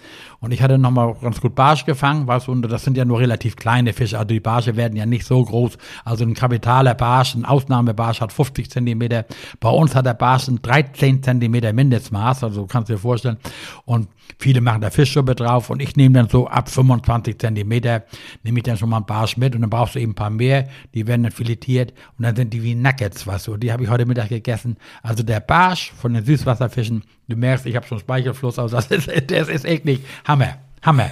Und 0.42 0.50
ich 0.50 0.60
hatte 0.60 0.76
noch 0.76 0.90
mal 0.90 1.14
ganz 1.22 1.40
gut 1.40 1.54
Barsch 1.54 1.84
gefangen, 1.86 2.26
was 2.26 2.48
und 2.48 2.62
das 2.62 2.82
sind 2.82 2.96
ja 2.96 3.04
nur 3.04 3.20
relativ 3.20 3.54
kleine 3.54 3.92
Fische, 3.92 4.18
also 4.18 4.26
die 4.26 4.40
Barsche 4.40 4.74
werden 4.76 4.96
ja 4.96 5.06
nicht 5.06 5.24
so 5.24 5.42
groß. 5.42 5.78
Also 6.04 6.24
ein 6.24 6.34
kapitaler 6.34 6.94
Barsch, 6.94 7.36
ein 7.36 7.44
Ausnahmebarsch 7.44 8.20
hat 8.20 8.32
50 8.32 8.68
Zentimeter. 8.68 9.24
Bei 9.60 9.68
uns 9.68 9.94
hat 9.94 10.04
der 10.04 10.14
Barsch 10.14 10.48
ein 10.48 10.60
13 10.60 11.22
Zentimeter 11.22 11.72
Mindestmaß, 11.72 12.42
also 12.42 12.66
kannst 12.66 12.90
du 12.90 12.94
dir 12.94 12.98
vorstellen. 12.98 13.36
Und 13.84 14.08
viele 14.38 14.60
machen 14.60 14.80
da 14.80 14.90
Fischsuppe 14.90 15.36
drauf 15.36 15.70
und 15.70 15.80
ich 15.80 15.94
nehme 15.94 16.18
dann 16.18 16.28
so 16.28 16.48
ab 16.48 16.68
25 16.68 17.38
Zentimeter, 17.38 18.02
nehme 18.42 18.58
ich 18.58 18.64
dann 18.64 18.76
schon 18.76 18.88
mal 18.88 18.96
einen 18.96 19.06
Barsch 19.06 19.36
mit 19.36 19.54
und 19.54 19.60
dann 19.60 19.70
brauchst 19.70 19.94
du 19.94 20.00
eben 20.00 20.12
ein 20.12 20.16
paar 20.16 20.30
mehr, 20.30 20.68
die 20.92 21.06
werden 21.06 21.22
dann 21.22 21.32
filetiert 21.32 21.92
und 22.18 22.24
dann 22.24 22.34
sind 22.34 22.52
die 22.52 22.64
wie 22.64 22.74
Nuggets, 22.74 23.28
was 23.28 23.44
so. 23.44 23.56
Die 23.56 23.72
habe 23.72 23.84
ich 23.84 23.90
heute 23.90 24.06
Mittag 24.06 24.30
gegessen. 24.30 24.76
Also 25.04 25.22
der 25.22 25.38
Barsch 25.38 25.92
von 25.92 26.14
den 26.14 26.24
Süßwasserfischen, 26.24 27.04
du 27.28 27.36
merkst, 27.36 27.66
ich 27.66 27.76
habe 27.76 27.86
schon 27.86 28.00
Speichelfluss, 28.00 28.58
also 28.58 28.76
das 28.88 28.90
ist, 28.90 29.30
das 29.30 29.48
ist 29.48 29.64
eklig. 29.64 30.00
Hammer, 30.32 30.56
Hammer. 30.80 31.10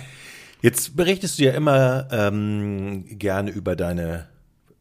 Jetzt 0.62 0.96
berichtest 0.96 1.38
du 1.38 1.44
ja 1.44 1.52
immer 1.52 2.08
ähm, 2.10 3.04
gerne 3.18 3.50
über 3.50 3.76
deine 3.76 4.28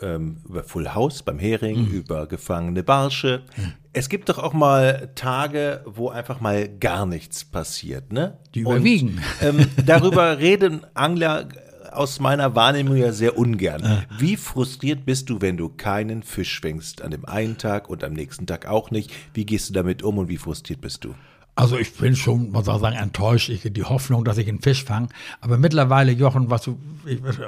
ähm, 0.02 0.38
über 0.48 0.64
Full 0.64 0.94
House 0.94 1.24
beim 1.24 1.40
Hering, 1.40 1.90
mhm. 1.90 1.92
über 1.92 2.26
gefangene 2.26 2.82
Barsche. 2.82 3.44
Mhm. 3.58 3.74
Es 3.92 4.08
gibt 4.08 4.30
doch 4.30 4.38
auch 4.38 4.54
mal 4.54 5.10
Tage, 5.16 5.82
wo 5.86 6.08
einfach 6.08 6.40
mal 6.40 6.70
gar 6.70 7.06
nichts 7.06 7.44
passiert, 7.44 8.14
ne? 8.14 8.38
Die 8.56 8.62
überwiegen. 8.62 9.22
Und, 9.42 9.60
ähm, 9.60 9.68
darüber 9.86 10.38
reden 10.38 10.86
Angler 10.94 11.50
aus 11.92 12.22
meiner 12.22 12.56
Wahrnehmung 12.56 12.96
ja 12.96 13.12
sehr 13.12 13.38
ungern. 13.38 13.84
Äh. 13.84 14.22
Wie 14.22 14.38
frustriert 14.38 15.06
bist 15.06 15.30
du, 15.30 15.42
wenn 15.42 15.58
du 15.58 15.68
keinen 15.68 16.24
Fisch 16.24 16.62
fängst 16.62 17.02
an 17.02 17.12
dem 17.12 17.26
einen 17.26 17.58
Tag 17.58 17.90
und 17.90 18.06
am 18.06 18.14
nächsten 18.14 18.48
Tag 18.48 18.70
auch 18.70 18.90
nicht? 18.90 19.12
Wie 19.34 19.46
gehst 19.46 19.68
du 19.68 19.74
damit 19.74 20.02
um 20.02 20.18
und 20.18 20.30
wie 20.30 20.38
frustriert 20.38 20.80
bist 20.80 21.04
du? 21.04 21.14
Also 21.60 21.78
ich 21.78 21.94
bin 21.94 22.16
schon, 22.16 22.52
man 22.52 22.64
soll 22.64 22.80
sagen, 22.80 22.96
enttäuscht. 22.96 23.50
Ich 23.50 23.64
die 23.70 23.84
Hoffnung, 23.84 24.24
dass 24.24 24.38
ich 24.38 24.48
einen 24.48 24.62
Fisch 24.62 24.86
fange. 24.86 25.10
Aber 25.42 25.58
mittlerweile, 25.58 26.14
Jochen, 26.14 26.50
was 26.50 26.62
du, 26.62 26.80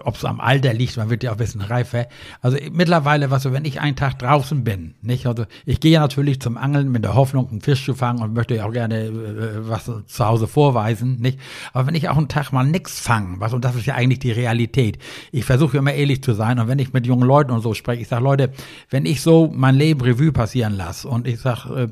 ob 0.04 0.18
es 0.18 0.26
am 0.26 0.42
Alter 0.42 0.74
liegt, 0.74 0.98
man 0.98 1.10
wird 1.10 1.24
ja 1.24 1.32
auch 1.32 1.36
ein 1.36 1.38
bisschen 1.38 1.62
reifer. 1.62 2.08
Also 2.42 2.58
mittlerweile, 2.74 3.32
was 3.32 3.44
du, 3.44 3.54
wenn 3.54 3.64
ich 3.64 3.80
einen 3.80 3.96
Tag 3.96 4.20
draußen 4.20 4.66
bin, 4.66 4.96
nicht? 5.02 5.28
Also 5.28 5.46
ich 5.66 5.80
gehe 5.80 5.94
ja 5.94 6.02
natürlich 6.02 6.42
zum 6.42 6.58
Angeln 6.58 6.92
mit 6.92 7.06
der 7.06 7.16
Hoffnung, 7.16 7.50
einen 7.50 7.62
Fisch 7.62 7.86
zu 7.86 7.96
fangen 7.96 8.22
und 8.22 8.34
möchte 8.34 8.54
ja 8.54 8.66
auch 8.66 8.74
gerne 8.74 9.06
äh, 9.06 9.70
was 9.70 9.86
zu 9.86 10.26
Hause 10.26 10.46
vorweisen, 10.46 11.22
nicht? 11.22 11.40
Aber 11.72 11.88
wenn 11.88 11.96
ich 11.96 12.10
auch 12.10 12.18
einen 12.18 12.28
Tag 12.28 12.52
mal 12.52 12.66
nichts 12.66 13.00
fange, 13.00 13.40
was, 13.40 13.54
und 13.54 13.64
das 13.64 13.78
ist 13.78 13.86
ja 13.86 13.96
eigentlich 13.96 14.20
die 14.20 14.34
Realität. 14.34 14.98
Ich 15.32 15.46
versuche 15.46 15.78
immer 15.78 15.94
ehrlich 15.94 16.22
zu 16.22 16.34
sein 16.34 16.60
und 16.60 16.68
wenn 16.68 16.80
ich 16.80 16.92
mit 16.92 17.08
jungen 17.08 17.26
Leuten 17.26 17.52
und 17.52 17.62
so 17.62 17.74
spreche, 17.74 18.02
ich 18.02 18.10
sage, 18.10 18.26
Leute, 18.26 18.52
wenn 18.90 19.06
ich 19.06 19.22
so 19.22 19.50
mein 19.56 19.76
Leben 19.76 20.02
Revue 20.02 20.34
passieren 20.34 20.74
lasse 20.74 21.08
und 21.08 21.28
ich 21.28 21.40
sage, 21.40 21.84
äh, 21.84 21.88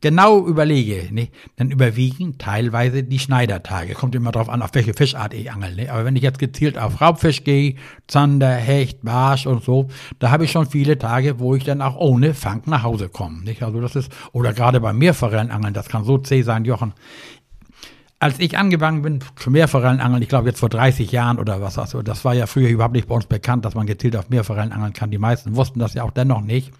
genau 0.00 0.46
überlege, 0.46 1.12
ne, 1.12 1.28
dann 1.56 1.70
überwiegen 1.70 2.38
teilweise 2.38 3.02
die 3.02 3.18
Schneidertage. 3.18 3.94
Kommt 3.94 4.14
immer 4.14 4.32
drauf 4.32 4.48
an, 4.48 4.62
auf 4.62 4.74
welche 4.74 4.94
Fischart 4.94 5.34
ich 5.34 5.50
angel. 5.50 5.74
Ne? 5.74 5.90
Aber 5.90 6.04
wenn 6.04 6.16
ich 6.16 6.22
jetzt 6.22 6.38
gezielt 6.38 6.78
auf 6.78 7.00
Raubfisch 7.00 7.44
gehe, 7.44 7.76
Zander, 8.06 8.54
Hecht, 8.54 9.02
Barsch 9.02 9.46
und 9.46 9.64
so, 9.64 9.88
da 10.18 10.30
habe 10.30 10.44
ich 10.44 10.52
schon 10.52 10.66
viele 10.66 10.98
Tage, 10.98 11.38
wo 11.38 11.54
ich 11.54 11.64
dann 11.64 11.82
auch 11.82 11.96
ohne 11.96 12.34
Fang 12.34 12.62
nach 12.66 12.82
Hause 12.82 13.08
komme. 13.08 13.42
Nicht? 13.42 13.62
Also 13.62 13.80
das 13.80 13.96
ist, 13.96 14.12
oder 14.32 14.52
gerade 14.52 14.80
beim 14.80 14.98
Meerforellenangeln, 14.98 15.74
das 15.74 15.88
kann 15.88 16.04
so 16.04 16.18
zäh 16.18 16.42
sein, 16.42 16.64
Jochen 16.64 16.94
als 18.20 18.40
ich 18.40 18.58
angefangen 18.58 19.02
bin, 19.02 19.20
zum 19.36 19.52
Meerforellenangeln, 19.52 20.20
ich 20.22 20.28
glaube 20.28 20.48
jetzt 20.48 20.58
vor 20.58 20.68
30 20.68 21.12
Jahren 21.12 21.38
oder 21.38 21.60
was, 21.60 21.78
also 21.78 22.02
das 22.02 22.24
war 22.24 22.34
ja 22.34 22.46
früher 22.46 22.68
überhaupt 22.68 22.94
nicht 22.94 23.06
bei 23.06 23.14
uns 23.14 23.26
bekannt, 23.26 23.64
dass 23.64 23.76
man 23.76 23.86
gezielt 23.86 24.16
auf 24.16 24.28
Meerforellen 24.28 24.72
angeln 24.72 24.92
kann. 24.92 25.12
Die 25.12 25.18
meisten 25.18 25.54
wussten 25.54 25.78
das 25.78 25.94
ja 25.94 26.02
auch 26.02 26.10
dennoch 26.10 26.40
nicht. 26.40 26.72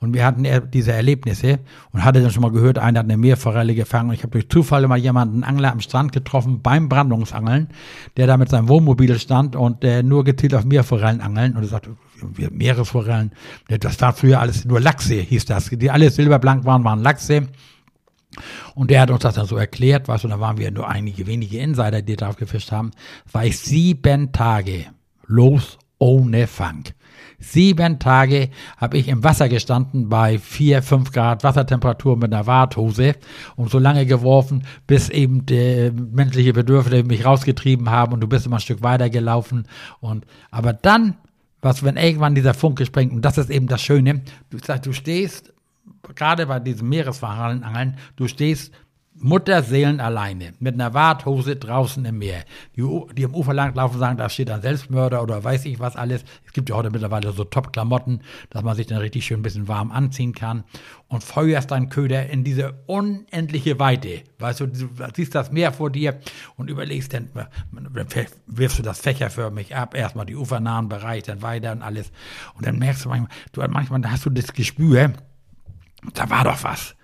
Und 0.00 0.12
wir 0.12 0.24
hatten 0.24 0.44
diese 0.72 0.92
Erlebnisse 0.92 1.60
und 1.92 2.04
hatte 2.04 2.20
dann 2.20 2.32
schon 2.32 2.42
mal 2.42 2.50
gehört, 2.50 2.78
einer 2.78 2.98
hat 2.98 3.06
eine 3.06 3.16
Meerforelle 3.16 3.76
gefangen 3.76 4.08
und 4.08 4.16
ich 4.16 4.24
habe 4.24 4.32
durch 4.32 4.48
Zufall 4.48 4.86
mal 4.88 4.98
jemanden, 4.98 5.44
einen 5.44 5.44
Angler 5.44 5.70
am 5.70 5.80
Strand 5.80 6.10
getroffen 6.10 6.62
beim 6.62 6.88
Brandungsangeln, 6.88 7.68
der 8.16 8.26
da 8.26 8.36
mit 8.36 8.48
seinem 8.48 8.68
Wohnmobil 8.68 9.16
stand 9.20 9.54
und 9.54 9.84
der 9.84 10.02
nur 10.02 10.24
gezielt 10.24 10.52
auf 10.52 10.64
Meerforellen 10.64 11.20
angeln 11.20 11.54
und 11.54 11.62
er 11.62 11.68
sagte, 11.68 11.90
Meeresforellen, 12.50 13.32
das 13.68 14.00
war 14.00 14.12
früher 14.14 14.40
alles 14.40 14.64
nur 14.64 14.80
Lachse, 14.80 15.14
hieß 15.14 15.44
das. 15.44 15.70
Die 15.70 15.90
alle 15.90 16.10
silberblank 16.10 16.64
waren, 16.64 16.82
waren 16.82 17.02
Lachse. 17.02 17.48
Und 18.74 18.90
der 18.90 19.02
hat 19.02 19.10
uns 19.10 19.22
das 19.22 19.34
dann 19.34 19.46
so 19.46 19.56
erklärt, 19.56 20.08
was, 20.08 20.24
und 20.24 20.30
da 20.30 20.40
waren 20.40 20.58
wir 20.58 20.70
nur 20.70 20.88
einige 20.88 21.26
wenige 21.26 21.58
Insider, 21.58 22.02
die 22.02 22.16
drauf 22.16 22.36
gefischt 22.36 22.72
haben, 22.72 22.90
war 23.30 23.44
ich 23.44 23.58
sieben 23.58 24.32
Tage 24.32 24.86
los 25.26 25.78
ohne 25.98 26.46
Fang. 26.46 26.84
Sieben 27.38 27.98
Tage 27.98 28.50
habe 28.76 28.98
ich 28.98 29.08
im 29.08 29.24
Wasser 29.24 29.48
gestanden 29.48 30.08
bei 30.08 30.38
vier, 30.38 30.82
fünf 30.82 31.10
Grad 31.10 31.42
Wassertemperatur 31.42 32.16
mit 32.16 32.32
einer 32.32 32.46
Warthose 32.46 33.16
und 33.56 33.70
so 33.70 33.78
lange 33.78 34.06
geworfen, 34.06 34.64
bis 34.86 35.08
eben 35.08 35.44
die 35.46 35.90
menschliche 35.92 36.52
Bedürfnisse 36.52 37.04
mich 37.04 37.24
rausgetrieben 37.24 37.90
haben 37.90 38.12
und 38.12 38.20
du 38.20 38.28
bist 38.28 38.46
immer 38.46 38.56
ein 38.56 38.60
Stück 38.60 38.82
weiter 38.82 39.10
gelaufen. 39.10 39.66
Und, 40.00 40.24
aber 40.50 40.72
dann, 40.72 41.16
was, 41.60 41.82
wenn 41.82 41.96
irgendwann 41.96 42.36
dieser 42.36 42.54
Funke 42.54 42.86
springt, 42.86 43.12
und 43.12 43.24
das 43.24 43.38
ist 43.38 43.50
eben 43.50 43.66
das 43.66 43.82
Schöne, 43.82 44.22
du, 44.50 44.58
du 44.58 44.92
stehst 44.92 45.51
gerade 46.14 46.46
bei 46.46 46.60
diesem 46.60 46.88
Meeresforellenangeln, 46.88 47.96
du 48.16 48.28
stehst 48.28 48.72
Mutterseelen 49.14 50.00
alleine, 50.00 50.54
mit 50.58 50.74
einer 50.74 50.94
Warthose 50.94 51.56
draußen 51.56 52.02
im 52.06 52.18
Meer, 52.18 52.44
die, 52.76 52.82
die 53.14 53.26
am 53.26 53.34
Ufer 53.34 53.52
lang 53.52 53.74
laufen, 53.74 53.98
sagen, 53.98 54.16
da 54.16 54.30
steht 54.30 54.50
ein 54.50 54.62
Selbstmörder 54.62 55.22
oder 55.22 55.44
weiß 55.44 55.66
ich 55.66 55.78
was 55.78 55.96
alles. 55.96 56.24
Es 56.46 56.52
gibt 56.52 56.70
ja 56.70 56.76
heute 56.76 56.90
mittlerweile 56.90 57.30
so 57.32 57.44
Top-Klamotten, 57.44 58.22
dass 58.48 58.62
man 58.62 58.74
sich 58.74 58.86
dann 58.86 58.98
richtig 58.98 59.26
schön 59.26 59.40
ein 59.40 59.42
bisschen 59.42 59.68
warm 59.68 59.92
anziehen 59.92 60.32
kann 60.34 60.64
und 61.08 61.22
feuerst 61.22 61.70
deinen 61.70 61.90
Köder 61.90 62.30
in 62.30 62.42
diese 62.42 62.72
unendliche 62.86 63.78
Weite. 63.78 64.22
Weißt 64.38 64.60
du, 64.60 64.66
du 64.66 64.88
siehst 65.14 65.34
das 65.34 65.52
Meer 65.52 65.72
vor 65.72 65.90
dir 65.90 66.18
und 66.56 66.70
überlegst 66.70 67.12
dann, 67.12 67.28
dann 67.34 68.06
wirfst 68.46 68.78
du 68.78 68.82
das 68.82 69.00
fächerförmig 69.00 69.76
ab, 69.76 69.94
erstmal 69.94 70.24
die 70.24 70.36
ufernahen 70.36 70.88
Bereich, 70.88 71.24
dann 71.24 71.42
weiter 71.42 71.72
und 71.72 71.82
alles. 71.82 72.10
Und 72.54 72.66
dann 72.66 72.78
merkst 72.78 73.04
du 73.04 73.10
manchmal, 73.10 73.30
du 73.52 73.60
manchmal 73.68 74.10
hast 74.10 74.24
du 74.24 74.30
das 74.30 74.54
Gespür, 74.54 75.12
da 76.14 76.28
war 76.30 76.44
doch 76.44 76.62
was 76.64 76.94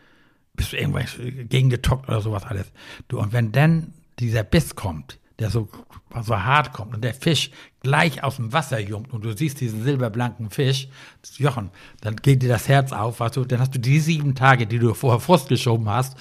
bist 0.59 0.73
du 0.73 0.77
irgendwas 0.77 1.17
gegengetockt 1.17 2.07
oder 2.09 2.21
sowas 2.21 2.45
alles. 2.45 2.71
Du, 3.07 3.19
und 3.19 3.33
wenn 3.33 3.53
dann 3.53 3.95
dieser 4.19 4.43
Biss 4.43 4.75
kommt, 4.75 5.19
der 5.39 5.51
so, 5.51 5.69
so 6.21 6.37
hart 6.37 6.73
kommt 6.73 6.95
und 6.95 7.03
der 7.03 7.15
Fisch 7.15 7.53
gleich 7.81 8.25
aus 8.25 8.37
dem 8.37 8.53
Wasser 8.53 8.81
jumpt 8.81 9.13
und 9.13 9.25
du 9.25 9.35
siehst 9.35 9.61
diesen 9.61 9.85
silberblanken 9.85 10.51
Fisch, 10.51 10.89
Jochen, 11.37 11.71
dann 12.01 12.17
geht 12.17 12.43
dir 12.43 12.49
das 12.49 12.69
Herz 12.69 12.93
auf, 12.93 13.21
weißt 13.21 13.37
du, 13.37 13.45
dann 13.45 13.61
hast 13.61 13.75
du 13.75 13.79
die 13.79 14.01
sieben 14.01 14.35
Tage, 14.35 14.67
die 14.67 14.81
du 14.81 14.93
vorher 14.95 15.21
Frust 15.21 15.49
geschoben 15.49 15.89
hast, 15.89 16.19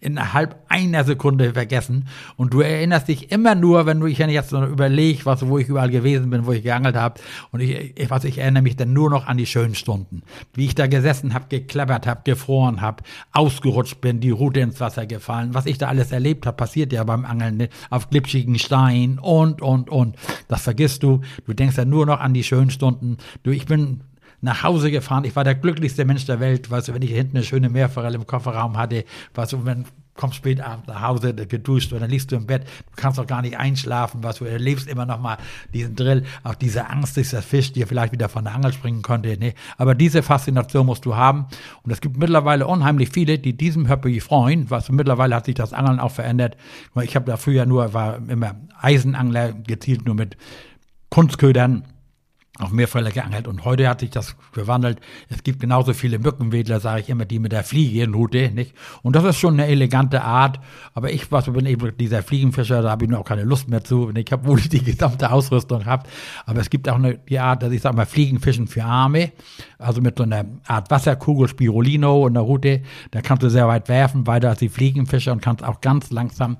innerhalb 0.00 0.64
einer 0.68 1.04
Sekunde 1.04 1.52
vergessen. 1.52 2.06
Und 2.36 2.54
du 2.54 2.60
erinnerst 2.60 3.08
dich 3.08 3.30
immer 3.30 3.54
nur, 3.54 3.86
wenn 3.86 4.00
du 4.00 4.06
ich 4.06 4.18
jetzt 4.18 4.52
noch 4.52 4.66
überlege, 4.66 5.24
was, 5.26 5.46
wo 5.46 5.58
ich 5.58 5.68
überall 5.68 5.90
gewesen 5.90 6.30
bin, 6.30 6.46
wo 6.46 6.52
ich 6.52 6.62
geangelt 6.62 6.96
habe. 6.96 7.20
Und 7.50 7.60
ich, 7.60 7.98
ich, 7.98 8.10
was, 8.10 8.24
ich 8.24 8.38
erinnere 8.38 8.62
mich 8.62 8.76
dann 8.76 8.92
nur 8.92 9.10
noch 9.10 9.26
an 9.26 9.36
die 9.36 9.46
schönen 9.46 9.74
Stunden. 9.74 10.22
Wie 10.54 10.66
ich 10.66 10.74
da 10.74 10.86
gesessen 10.86 11.34
habe, 11.34 11.46
geklappert 11.48 12.06
habe, 12.06 12.22
gefroren 12.24 12.80
habe, 12.80 13.02
ausgerutscht 13.32 14.00
bin, 14.00 14.20
die 14.20 14.30
Route 14.30 14.60
ins 14.60 14.80
Wasser 14.80 15.06
gefallen. 15.06 15.54
Was 15.54 15.66
ich 15.66 15.78
da 15.78 15.88
alles 15.88 16.12
erlebt 16.12 16.46
habe, 16.46 16.56
passiert 16.56 16.92
ja 16.92 17.04
beim 17.04 17.24
Angeln 17.24 17.56
ne? 17.56 17.68
auf 17.90 18.10
glitschigen 18.10 18.58
Stein 18.58 19.18
und, 19.18 19.60
und, 19.62 19.90
und. 19.90 20.16
Das 20.48 20.62
vergisst 20.62 21.02
du. 21.02 21.20
Du 21.46 21.52
denkst 21.52 21.76
ja 21.76 21.84
nur 21.84 22.06
noch 22.06 22.20
an 22.20 22.34
die 22.34 22.44
schönen 22.44 22.70
Stunden. 22.70 23.18
Du, 23.42 23.50
ich 23.50 23.66
bin 23.66 24.02
nach 24.40 24.62
Hause 24.62 24.90
gefahren. 24.90 25.24
Ich 25.24 25.36
war 25.36 25.44
der 25.44 25.54
glücklichste 25.54 26.04
Mensch 26.04 26.24
der 26.26 26.40
Welt, 26.40 26.70
weißt 26.70 26.88
du, 26.88 26.94
wenn 26.94 27.02
ich 27.02 27.10
hinten 27.10 27.36
eine 27.36 27.44
schöne 27.44 27.68
Meerforelle 27.68 28.16
im 28.16 28.26
Kofferraum 28.26 28.76
hatte, 28.76 29.04
weißt 29.34 29.52
du, 29.52 29.64
wenn 29.64 29.84
kommst 30.20 30.36
spät 30.36 30.60
abends 30.60 30.86
nach 30.86 31.00
Hause, 31.00 31.34
geduscht 31.34 31.92
und 31.92 32.00
dann 32.00 32.10
liegst 32.10 32.30
du 32.30 32.36
im 32.36 32.46
Bett, 32.46 32.64
du 32.64 32.92
kannst 32.96 33.18
doch 33.18 33.26
gar 33.26 33.42
nicht 33.42 33.58
einschlafen, 33.58 34.22
was 34.22 34.36
du 34.36 34.44
erlebst 34.44 34.86
immer 34.86 35.06
noch 35.06 35.18
mal 35.18 35.38
diesen 35.72 35.96
Drill, 35.96 36.24
auch 36.44 36.54
diese 36.54 36.90
Angst, 36.90 37.16
dass 37.16 37.30
der 37.30 37.42
Fisch 37.42 37.72
dir 37.72 37.86
vielleicht 37.86 38.12
wieder 38.12 38.28
von 38.28 38.44
der 38.44 38.54
Angel 38.54 38.72
springen 38.72 39.02
konnte, 39.02 39.36
nee. 39.38 39.54
Aber 39.78 39.94
diese 39.94 40.22
Faszination 40.22 40.86
musst 40.86 41.06
du 41.06 41.16
haben 41.16 41.46
und 41.82 41.90
es 41.90 42.00
gibt 42.00 42.18
mittlerweile 42.18 42.66
unheimlich 42.66 43.08
viele, 43.08 43.38
die 43.38 43.56
diesem 43.56 43.88
Hobby 43.88 44.20
freuen, 44.20 44.68
was 44.68 44.90
mittlerweile 44.90 45.34
hat 45.34 45.46
sich 45.46 45.54
das 45.54 45.72
Angeln 45.72 46.00
auch 46.00 46.12
verändert. 46.12 46.56
Ich 47.02 47.16
habe 47.16 47.24
da 47.24 47.38
früher 47.38 47.64
nur, 47.64 47.94
war 47.94 48.20
immer 48.28 48.56
Eisenangler, 48.78 49.52
gezielt 49.52 50.04
nur 50.04 50.14
mit 50.14 50.36
Kunstködern 51.08 51.84
auf 52.62 52.70
Meerfälle 52.70 53.10
geangelt 53.10 53.48
und 53.48 53.64
heute 53.64 53.88
hat 53.88 54.00
sich 54.00 54.10
das 54.10 54.36
gewandelt. 54.52 55.00
Es 55.28 55.42
gibt 55.42 55.60
genauso 55.60 55.92
viele 55.94 56.18
Mückenwedler, 56.18 56.80
sage 56.80 57.00
ich 57.00 57.08
immer, 57.08 57.24
die 57.24 57.38
mit 57.38 57.52
der 57.52 57.64
Fliege 57.64 58.02
in 58.02 58.14
Route, 58.14 58.50
nicht? 58.50 58.74
Und 59.02 59.16
das 59.16 59.24
ist 59.24 59.38
schon 59.38 59.54
eine 59.54 59.66
elegante 59.66 60.22
Art, 60.22 60.60
aber 60.94 61.12
ich 61.12 61.30
was 61.32 61.46
bin 61.46 61.66
eben 61.66 61.96
dieser 61.96 62.22
Fliegenfischer, 62.22 62.82
da 62.82 62.90
habe 62.90 63.04
ich 63.04 63.14
auch 63.14 63.24
keine 63.24 63.44
Lust 63.44 63.68
mehr 63.68 63.84
zu. 63.84 64.10
Ich 64.14 64.32
habe 64.32 64.46
wohl 64.46 64.60
die 64.60 64.82
gesamte 64.82 65.30
Ausrüstung 65.30 65.80
gehabt, 65.80 66.08
aber 66.46 66.60
es 66.60 66.70
gibt 66.70 66.88
auch 66.88 66.96
eine, 66.96 67.18
die 67.18 67.38
Art, 67.38 67.62
dass 67.62 67.72
ich 67.72 67.80
sage 67.80 67.96
mal 67.96 68.06
Fliegenfischen 68.06 68.66
für 68.66 68.84
Arme, 68.84 69.32
also 69.78 70.00
mit 70.00 70.18
so 70.18 70.24
einer 70.24 70.44
Art 70.66 70.90
Wasserkugel 70.90 71.48
Spirulino 71.48 72.26
und 72.26 72.34
der 72.34 72.42
Route, 72.42 72.82
da 73.10 73.20
kannst 73.20 73.42
du 73.42 73.50
sehr 73.50 73.68
weit 73.68 73.88
werfen, 73.88 74.26
weiter 74.26 74.50
als 74.50 74.58
die 74.58 74.68
Fliegenfischer 74.68 75.32
und 75.32 75.42
kannst 75.42 75.64
auch 75.64 75.80
ganz 75.80 76.10
langsam 76.10 76.56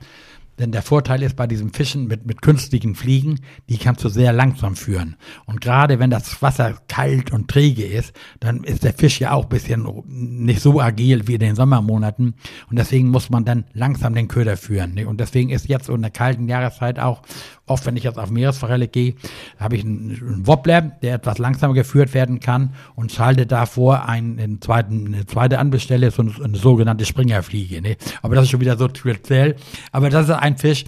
denn 0.61 0.73
der 0.73 0.83
Vorteil 0.83 1.23
ist 1.23 1.37
bei 1.37 1.47
diesem 1.47 1.73
Fischen 1.73 2.07
mit, 2.07 2.27
mit 2.27 2.43
künstlichen 2.43 2.95
Fliegen, 2.95 3.41
die 3.69 3.79
kannst 3.79 4.05
du 4.05 4.09
sehr 4.09 4.33
langsam 4.33 4.77
führen. 4.77 5.17
Und 5.47 5.61
gerade 5.61 5.99
wenn 5.99 6.11
das 6.11 6.43
Wasser 6.43 6.75
kalt 6.89 7.33
und 7.33 7.49
träge 7.49 7.85
ist, 7.85 8.13
dann 8.41 8.63
ist 8.65 8.85
der 8.85 8.93
Fisch 8.93 9.21
ja 9.21 9.33
auch 9.33 9.47
bisschen 9.47 9.87
nicht 10.07 10.61
so 10.61 10.81
agil 10.81 11.27
wie 11.27 11.35
in 11.35 11.41
den 11.41 11.57
Sommermonaten. 11.57 12.35
Und 12.69 12.79
deswegen 12.79 13.09
muss 13.09 13.31
man 13.31 13.45
dann 13.45 13.65
langsam 13.73 14.15
den 14.15 14.29
Köder 14.29 14.57
führen. 14.57 14.99
Und 15.07 15.19
deswegen 15.19 15.51
ist 15.51 15.69
jetzt 15.69 15.89
in 15.89 16.03
der 16.03 16.11
kalten 16.11 16.49
Jahreszeit 16.49 16.99
auch 16.99 17.23
oft, 17.71 17.87
wenn 17.87 17.97
ich 17.97 18.03
jetzt 18.03 18.19
auf 18.19 18.31
Meeresforelle 18.31 18.89
gehe, 18.89 19.15
habe 19.59 19.77
ich 19.77 19.85
einen, 19.85 20.47
Wobbler, 20.47 20.83
der 20.83 21.15
etwas 21.15 21.39
langsamer 21.39 21.75
geführt 21.75 22.13
werden 22.15 22.41
kann 22.41 22.75
und 22.97 23.13
schalte 23.13 23.47
davor 23.47 24.09
einen, 24.09 24.39
einen 24.39 24.61
zweiten, 24.61 25.15
eine 25.15 25.27
zweite 25.27 25.59
Anbestelle, 25.59 26.11
so 26.11 26.23
eine, 26.23 26.33
eine 26.43 26.57
sogenannte 26.57 27.05
Springerfliege. 27.05 27.81
Ne? 27.81 27.97
Aber 28.23 28.35
das 28.35 28.45
ist 28.45 28.51
schon 28.51 28.61
wieder 28.61 28.77
so 28.77 28.89
speziell. 28.89 29.57
Aber 29.93 30.11
das 30.11 30.29
ist 30.29 30.35
ein 30.35 30.50
Fisch, 30.57 30.85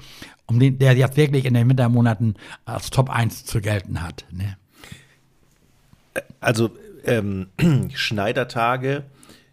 um 0.46 0.58
den, 0.58 0.78
der 0.78 0.94
jetzt 0.94 1.16
wirklich 1.16 1.44
in 1.44 1.54
den 1.54 1.68
Wintermonaten 1.68 2.34
als 2.64 2.90
Top 2.90 3.10
1 3.10 3.44
zu 3.44 3.60
gelten 3.60 4.02
hat. 4.02 4.24
Ne? 4.30 4.56
Also 6.40 6.70
ähm, 7.04 7.48
Schneidertage 7.94 9.04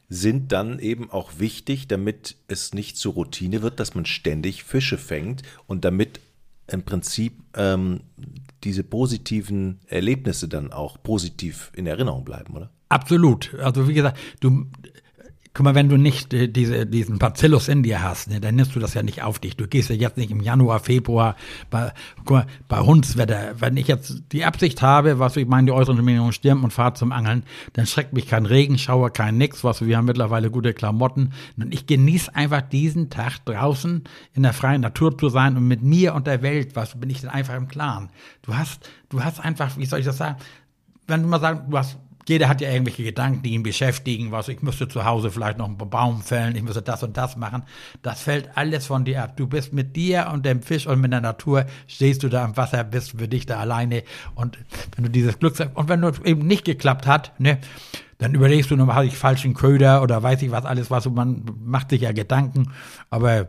sind 0.09 0.51
dann 0.51 0.79
eben 0.79 1.11
auch 1.11 1.33
wichtig, 1.37 1.87
damit 1.87 2.35
es 2.47 2.73
nicht 2.73 2.97
zur 2.97 3.13
Routine 3.13 3.61
wird, 3.61 3.79
dass 3.79 3.93
man 3.93 4.05
ständig 4.05 4.63
Fische 4.63 4.97
fängt 4.97 5.43
und 5.67 5.85
damit 5.85 6.19
im 6.67 6.83
Prinzip 6.83 7.33
ähm, 7.55 8.01
diese 8.63 8.83
positiven 8.83 9.79
Erlebnisse 9.87 10.47
dann 10.47 10.71
auch 10.71 11.01
positiv 11.01 11.71
in 11.75 11.87
Erinnerung 11.87 12.25
bleiben, 12.25 12.55
oder? 12.55 12.69
Absolut. 12.89 13.53
Also 13.59 13.87
wie 13.87 13.93
gesagt, 13.93 14.17
du 14.39 14.65
Guck 15.53 15.63
mal, 15.63 15.73
wenn 15.73 15.89
du 15.89 15.97
nicht 15.97 16.31
äh, 16.33 16.47
diese, 16.47 16.85
diesen 16.85 17.17
Bacillus 17.17 17.69
in 17.69 17.81
dir 17.81 18.03
hast, 18.03 18.29
ne, 18.29 18.39
dann 18.39 18.55
nimmst 18.55 18.75
du 18.75 18.79
das 18.79 18.93
ja 18.93 19.01
nicht 19.01 19.23
auf 19.23 19.39
dich. 19.39 19.57
Du 19.57 19.67
gehst 19.67 19.89
ja 19.89 19.95
jetzt 19.95 20.15
nicht 20.15 20.29
im 20.29 20.41
Januar, 20.41 20.79
Februar 20.79 21.35
bei, 21.71 21.91
guck 22.17 22.29
mal, 22.29 22.47
bei 22.67 22.79
Hundswetter. 22.79 23.55
Wenn 23.59 23.75
ich 23.75 23.87
jetzt 23.87 24.23
die 24.31 24.45
Absicht 24.45 24.83
habe, 24.83 25.17
was 25.17 25.35
ich 25.37 25.47
meine, 25.47 25.65
die 25.65 25.71
äußeren 25.71 25.97
Bedingungen 25.97 26.33
stimmen 26.33 26.63
und 26.63 26.71
fahre 26.71 26.93
zum 26.93 27.11
Angeln, 27.11 27.43
dann 27.73 27.87
schreckt 27.87 28.13
mich 28.13 28.27
kein 28.27 28.45
Regenschauer, 28.45 29.09
kein 29.09 29.37
nix, 29.37 29.63
was 29.63 29.83
wir 29.83 29.97
haben 29.97 30.05
mittlerweile 30.05 30.51
gute 30.51 30.73
Klamotten. 30.73 31.33
Und 31.57 31.73
ich 31.73 31.87
genieße 31.87 32.35
einfach 32.35 32.61
diesen 32.61 33.09
Tag 33.09 33.39
draußen 33.45 34.03
in 34.33 34.43
der 34.43 34.53
freien 34.53 34.81
Natur 34.81 35.17
zu 35.17 35.29
sein 35.29 35.57
und 35.57 35.67
mit 35.67 35.81
mir 35.81 36.13
und 36.13 36.27
der 36.27 36.43
Welt, 36.43 36.75
was 36.75 36.99
bin 36.99 37.09
ich 37.09 37.21
denn 37.21 37.29
einfach 37.29 37.55
im 37.55 37.67
Klaren. 37.67 38.09
Du 38.43 38.55
hast, 38.55 38.87
du 39.09 39.23
hast 39.23 39.39
einfach, 39.39 39.77
wie 39.77 39.85
soll 39.85 39.99
ich 39.99 40.05
das 40.05 40.17
sagen? 40.17 40.37
Wenn 41.07 41.23
du 41.23 41.27
mal 41.27 41.39
sagst, 41.39 41.63
du 41.67 41.77
hast 41.77 41.97
jeder 42.27 42.47
hat 42.47 42.61
ja 42.61 42.69
irgendwelche 42.69 43.03
Gedanken, 43.03 43.41
die 43.41 43.51
ihn 43.51 43.63
beschäftigen, 43.63 44.31
was 44.31 44.47
ich 44.49 44.61
müsste 44.61 44.87
zu 44.87 45.05
Hause 45.05 45.31
vielleicht 45.31 45.57
noch 45.57 45.67
einen 45.67 45.77
Baum 45.77 46.21
fällen, 46.21 46.55
ich 46.55 46.63
müsste 46.63 46.81
das 46.81 47.03
und 47.03 47.17
das 47.17 47.37
machen. 47.37 47.63
Das 48.01 48.21
fällt 48.21 48.55
alles 48.55 48.85
von 48.85 49.05
dir 49.05 49.23
ab. 49.23 49.37
Du 49.37 49.47
bist 49.47 49.73
mit 49.73 49.95
dir 49.95 50.29
und 50.31 50.45
dem 50.45 50.61
Fisch 50.61 50.87
und 50.87 51.01
mit 51.01 51.11
der 51.11 51.21
Natur, 51.21 51.65
stehst 51.87 52.23
du 52.23 52.29
da 52.29 52.45
im 52.45 52.57
Wasser, 52.57 52.83
bist 52.83 53.11
für 53.11 53.27
dich 53.27 53.45
da 53.45 53.59
alleine 53.59 54.03
und 54.35 54.57
wenn 54.95 55.05
du 55.05 55.09
dieses 55.09 55.39
Glück 55.39 55.55
und 55.73 55.89
wenn 55.89 56.01
du 56.01 56.11
eben 56.23 56.45
nicht 56.45 56.65
geklappt 56.65 57.07
hat, 57.07 57.39
ne, 57.39 57.59
dann 58.19 58.35
überlegst 58.35 58.69
du 58.69 58.75
noch, 58.75 58.93
habe 58.93 59.05
ich 59.05 59.17
falschen 59.17 59.53
Köder 59.53 60.01
oder 60.01 60.21
weiß 60.21 60.41
ich 60.41 60.51
was 60.51 60.65
alles, 60.65 60.91
was 60.91 61.09
man 61.09 61.45
macht 61.63 61.89
sich 61.89 62.01
ja 62.01 62.11
Gedanken, 62.11 62.71
aber 63.09 63.47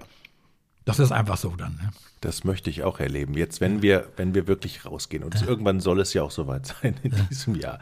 das 0.85 0.99
ist 0.99 1.13
einfach 1.13 1.37
so 1.37 1.51
dann. 1.57 1.73
Ne? 1.75 1.91
Das 2.21 2.45
möchte 2.45 2.69
ich 2.69 2.83
auch 2.83 3.01
erleben. 3.01 3.35
Jetzt, 3.35 3.61
wenn 3.61 3.81
wir, 3.81 4.09
wenn 4.17 4.35
wir 4.35 4.47
wirklich 4.47 4.85
rausgehen 4.85 5.25
und 5.25 5.41
ja. 5.41 5.47
irgendwann 5.47 5.81
soll 5.81 6.01
es 6.01 6.13
ja 6.15 6.23
auch 6.23 6.31
soweit 6.31 6.67
sein 6.83 6.97
in 7.03 7.13
ja. 7.13 7.19
diesem 7.31 7.55
Jahr 7.55 7.79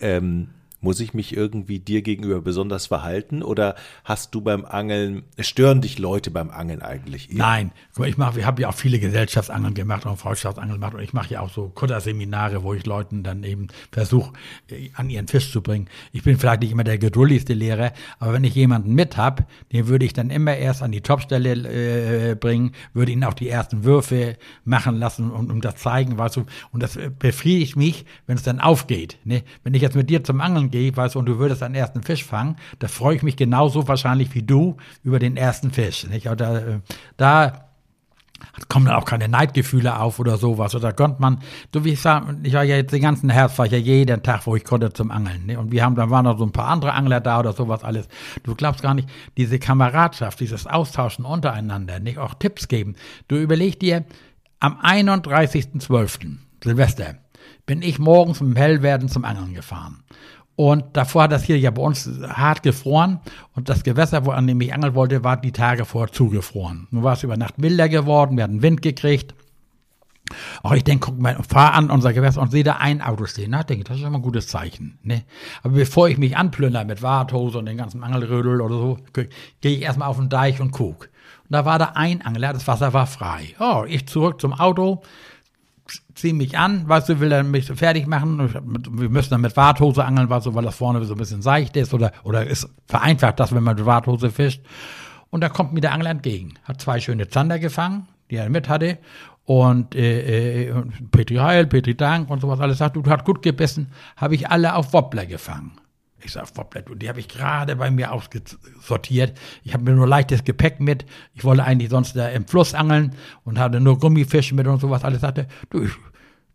ähm, 0.00 0.48
muss 0.80 1.00
ich 1.00 1.14
mich 1.14 1.36
irgendwie 1.36 1.78
dir 1.80 2.02
gegenüber 2.02 2.40
besonders 2.40 2.86
verhalten 2.86 3.42
oder 3.42 3.74
hast 4.04 4.34
du 4.34 4.40
beim 4.40 4.64
Angeln, 4.64 5.24
stören 5.40 5.80
dich 5.80 5.98
Leute 5.98 6.30
beim 6.30 6.50
Angeln 6.50 6.82
eigentlich? 6.82 7.30
Eher? 7.30 7.38
Nein, 7.38 7.72
ich 8.04 8.16
mache, 8.16 8.36
wir 8.36 8.46
haben 8.46 8.60
ja 8.60 8.68
auch 8.68 8.74
viele 8.74 8.98
Gesellschaftsangeln 8.98 9.74
gemacht 9.74 10.06
und 10.06 10.16
Freundschaftsangeln 10.16 10.80
gemacht 10.80 10.94
und 10.94 11.00
ich 11.00 11.12
mache 11.12 11.34
ja 11.34 11.40
auch 11.40 11.50
so 11.50 11.68
Kutterseminare, 11.68 12.62
wo 12.62 12.74
ich 12.74 12.86
Leuten 12.86 13.22
dann 13.22 13.42
eben 13.42 13.68
versuche, 13.90 14.32
äh, 14.70 14.90
an 14.94 15.10
ihren 15.10 15.26
Fisch 15.26 15.50
zu 15.50 15.62
bringen. 15.62 15.88
Ich 16.12 16.22
bin 16.22 16.38
vielleicht 16.38 16.60
nicht 16.60 16.72
immer 16.72 16.84
der 16.84 16.98
geduldigste 16.98 17.54
Lehrer, 17.54 17.92
aber 18.18 18.32
wenn 18.32 18.44
ich 18.44 18.54
jemanden 18.54 18.94
mit 18.94 19.16
habe, 19.16 19.46
den 19.72 19.88
würde 19.88 20.04
ich 20.04 20.12
dann 20.12 20.30
immer 20.30 20.56
erst 20.56 20.82
an 20.82 20.92
die 20.92 21.00
Topstelle 21.00 22.30
äh, 22.30 22.34
bringen, 22.34 22.72
würde 22.92 23.12
ihn 23.12 23.24
auch 23.24 23.34
die 23.34 23.48
ersten 23.48 23.84
Würfe 23.84 24.36
machen 24.64 24.96
lassen 24.96 25.30
und 25.30 25.50
um 25.50 25.60
das 25.60 25.76
zeigen, 25.76 26.18
weißt 26.18 26.36
du, 26.36 26.46
und 26.72 26.82
das 26.82 26.98
befriedigt 27.18 27.76
mich, 27.76 28.04
wenn 28.26 28.36
es 28.36 28.42
dann 28.42 28.60
aufgeht. 28.60 29.18
Ne? 29.24 29.42
Wenn 29.64 29.74
ich 29.74 29.82
jetzt 29.82 29.96
mit 29.96 30.08
dir 30.10 30.22
zum 30.22 30.40
Angeln 30.40 30.67
gehe, 30.70 30.96
weißt 30.96 31.14
du, 31.14 31.18
und 31.18 31.26
du 31.26 31.38
würdest 31.38 31.62
einen 31.62 31.74
ersten 31.74 32.02
Fisch 32.02 32.24
fangen, 32.24 32.56
da 32.78 32.88
freue 32.88 33.16
ich 33.16 33.22
mich 33.22 33.36
genauso 33.36 33.88
wahrscheinlich 33.88 34.34
wie 34.34 34.42
du 34.42 34.76
über 35.02 35.18
den 35.18 35.36
ersten 35.36 35.70
Fisch. 35.70 36.06
Nicht? 36.06 36.26
Da, 36.26 36.58
äh, 36.58 36.80
da 37.16 37.68
kommen 38.68 38.86
dann 38.86 38.94
auch 38.94 39.04
keine 39.04 39.28
Neidgefühle 39.28 39.98
auf 39.98 40.18
oder 40.18 40.36
sowas. 40.36 40.74
Oder 40.74 40.92
konnte 40.92 41.20
man, 41.20 41.40
so 41.72 41.84
wie 41.84 41.92
ich 41.92 42.00
sage, 42.00 42.36
ich 42.42 42.52
war 42.52 42.64
ja 42.64 42.76
jetzt 42.76 42.92
den 42.92 43.02
ganzen 43.02 43.30
Herbst, 43.30 43.58
war 43.58 43.66
ich 43.66 43.72
ja 43.72 43.78
jeden 43.78 44.22
Tag, 44.22 44.46
wo 44.46 44.56
ich 44.56 44.64
konnte 44.64 44.92
zum 44.92 45.10
Angeln. 45.10 45.46
Ne? 45.46 45.58
Und 45.58 45.72
wir 45.72 45.84
haben, 45.84 45.94
dann 45.94 46.10
waren 46.10 46.24
noch 46.24 46.38
so 46.38 46.44
ein 46.44 46.52
paar 46.52 46.68
andere 46.68 46.92
Angler 46.92 47.20
da 47.20 47.40
oder 47.40 47.52
sowas 47.52 47.84
alles. 47.84 48.08
Du 48.42 48.54
glaubst 48.54 48.82
gar 48.82 48.94
nicht, 48.94 49.08
diese 49.36 49.58
Kameradschaft, 49.58 50.40
dieses 50.40 50.66
Austauschen 50.66 51.24
untereinander, 51.24 52.00
nicht 52.00 52.18
auch 52.18 52.34
Tipps 52.34 52.68
geben. 52.68 52.96
Du 53.28 53.36
überleg 53.36 53.80
dir, 53.80 54.04
am 54.60 54.80
31.12. 54.80 56.36
Silvester 56.62 57.14
bin 57.66 57.82
ich 57.82 57.98
morgens 57.98 58.40
im 58.40 58.56
Hellwerden 58.56 59.08
zum 59.08 59.24
Angeln 59.24 59.54
gefahren. 59.54 60.02
Und 60.58 60.96
davor 60.96 61.22
hat 61.22 61.30
das 61.30 61.44
hier 61.44 61.56
ja 61.56 61.70
bei 61.70 61.82
uns 61.82 62.10
hart 62.26 62.64
gefroren. 62.64 63.20
Und 63.54 63.68
das 63.68 63.84
Gewässer, 63.84 64.26
wo 64.26 64.32
an 64.32 64.48
dem 64.48 64.60
ich 64.60 64.74
angeln 64.74 64.96
wollte, 64.96 65.22
war 65.22 65.36
die 65.36 65.52
Tage 65.52 65.84
vorher 65.84 66.12
zugefroren. 66.12 66.88
Nun 66.90 67.04
war 67.04 67.12
es 67.12 67.22
über 67.22 67.36
Nacht 67.36 67.58
milder 67.58 67.88
geworden, 67.88 68.36
wir 68.36 68.42
hatten 68.42 68.60
Wind 68.60 68.82
gekriegt. 68.82 69.36
Auch 70.64 70.72
ich 70.72 70.82
denke, 70.82 71.06
guck 71.06 71.20
mal, 71.20 71.40
fahr 71.48 71.74
an 71.74 71.92
unser 71.92 72.12
Gewässer 72.12 72.42
und 72.42 72.50
sehe 72.50 72.64
da 72.64 72.72
ein 72.72 73.02
Auto 73.02 73.26
stehen. 73.26 73.52
Na, 73.52 73.62
denke, 73.62 73.84
das 73.84 73.98
ist 73.98 74.02
schon 74.02 74.10
mal 74.10 74.18
ein 74.18 74.22
gutes 74.22 74.48
Zeichen. 74.48 74.98
Ne? 75.04 75.22
Aber 75.62 75.74
bevor 75.74 76.08
ich 76.08 76.18
mich 76.18 76.36
anplündere 76.36 76.84
mit 76.84 77.02
Warthose 77.02 77.56
und 77.56 77.66
den 77.66 77.76
ganzen 77.76 78.02
Angelrödel 78.02 78.60
oder 78.60 78.74
so, 78.74 78.98
gehe 79.12 79.28
ich 79.60 79.82
erstmal 79.82 80.08
auf 80.08 80.16
den 80.16 80.28
Deich 80.28 80.60
und 80.60 80.72
guck. 80.72 81.04
Und 81.04 81.50
da 81.50 81.66
war 81.66 81.78
da 81.78 81.92
ein 81.94 82.20
Angler, 82.22 82.52
das 82.52 82.66
Wasser 82.66 82.92
war 82.92 83.06
frei. 83.06 83.54
Oh, 83.60 83.84
ich 83.86 84.08
zurück 84.08 84.40
zum 84.40 84.54
Auto, 84.54 85.02
zieh 86.14 86.32
mich 86.32 86.58
an, 86.58 86.88
weißt 86.88 87.08
du, 87.08 87.20
will 87.20 87.32
er 87.32 87.44
mich 87.44 87.66
fertig 87.66 88.06
machen. 88.06 88.52
Wir 88.90 89.08
müssen 89.08 89.30
dann 89.30 89.40
mit 89.40 89.56
Warthose 89.56 90.04
angeln, 90.04 90.28
weißt 90.30 90.46
du, 90.46 90.54
weil 90.54 90.64
das 90.64 90.76
vorne 90.76 91.04
so 91.04 91.14
ein 91.14 91.18
bisschen 91.18 91.42
seicht 91.42 91.76
ist 91.76 91.94
oder, 91.94 92.12
oder 92.24 92.46
ist 92.46 92.68
vereinfacht 92.86 93.40
das, 93.40 93.54
wenn 93.54 93.62
man 93.62 93.76
mit 93.76 93.86
Warthose 93.86 94.30
fischt. 94.30 94.62
Und 95.30 95.42
da 95.42 95.48
kommt 95.48 95.72
mir 95.72 95.80
der 95.80 95.92
Angler 95.92 96.10
entgegen. 96.10 96.54
Hat 96.64 96.80
zwei 96.80 97.00
schöne 97.00 97.28
Zander 97.28 97.58
gefangen, 97.58 98.08
die 98.30 98.36
er 98.36 98.48
mit 98.48 98.68
hatte 98.68 98.98
und 99.48 99.94
äh, 99.94 100.66
äh, 100.68 100.74
Petri 101.10 101.36
Heil, 101.36 101.66
Petri 101.66 101.96
Dank 101.96 102.28
und 102.28 102.40
sowas 102.40 102.60
alles 102.60 102.78
sagt, 102.78 102.96
du 102.96 103.02
hast 103.06 103.24
gut 103.24 103.40
gebissen, 103.40 103.90
habe 104.14 104.34
ich 104.34 104.50
alle 104.50 104.74
auf 104.74 104.92
Wobbler 104.92 105.24
gefangen. 105.24 105.72
Ich 106.22 106.32
sag 106.32 106.56
Wobbler, 106.56 106.82
du, 106.82 106.94
die 106.94 107.08
habe 107.08 107.20
ich 107.20 107.28
gerade 107.28 107.76
bei 107.76 107.90
mir 107.90 108.12
ausgesortiert. 108.12 109.38
Ich 109.62 109.72
habe 109.72 109.84
mir 109.84 109.92
nur 109.92 110.06
leichtes 110.06 110.44
Gepäck 110.44 110.80
mit. 110.80 111.04
Ich 111.34 111.44
wollte 111.44 111.64
eigentlich 111.64 111.90
sonst 111.90 112.16
da 112.16 112.28
im 112.28 112.46
Fluss 112.46 112.74
angeln 112.74 113.14
und 113.44 113.58
hatte 113.58 113.80
nur 113.80 113.98
Gummifische 113.98 114.54
mit 114.54 114.66
und 114.66 114.80
sowas 114.80 115.04
alles. 115.04 115.20
Sagte, 115.20 115.46
du, 115.70 115.84
ich, 115.84 115.92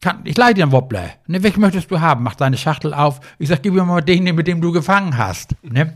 kann, 0.01 0.21
ich 0.25 0.37
leih 0.37 0.53
dir 0.53 0.63
einen 0.63 0.73
Wobbler. 0.73 1.11
Ne, 1.27 1.41
welchen 1.43 1.61
möchtest 1.61 1.89
du 1.89 2.01
haben? 2.01 2.23
Mach 2.23 2.35
deine 2.35 2.57
Schachtel 2.57 2.93
auf. 2.93 3.21
Ich 3.39 3.47
sag, 3.47 3.63
gib 3.63 3.73
mir 3.73 3.85
mal 3.85 4.01
den, 4.01 4.23
mit 4.35 4.47
dem 4.47 4.59
du 4.59 4.73
gefangen 4.73 5.17
hast. 5.17 5.55
Ne? 5.61 5.95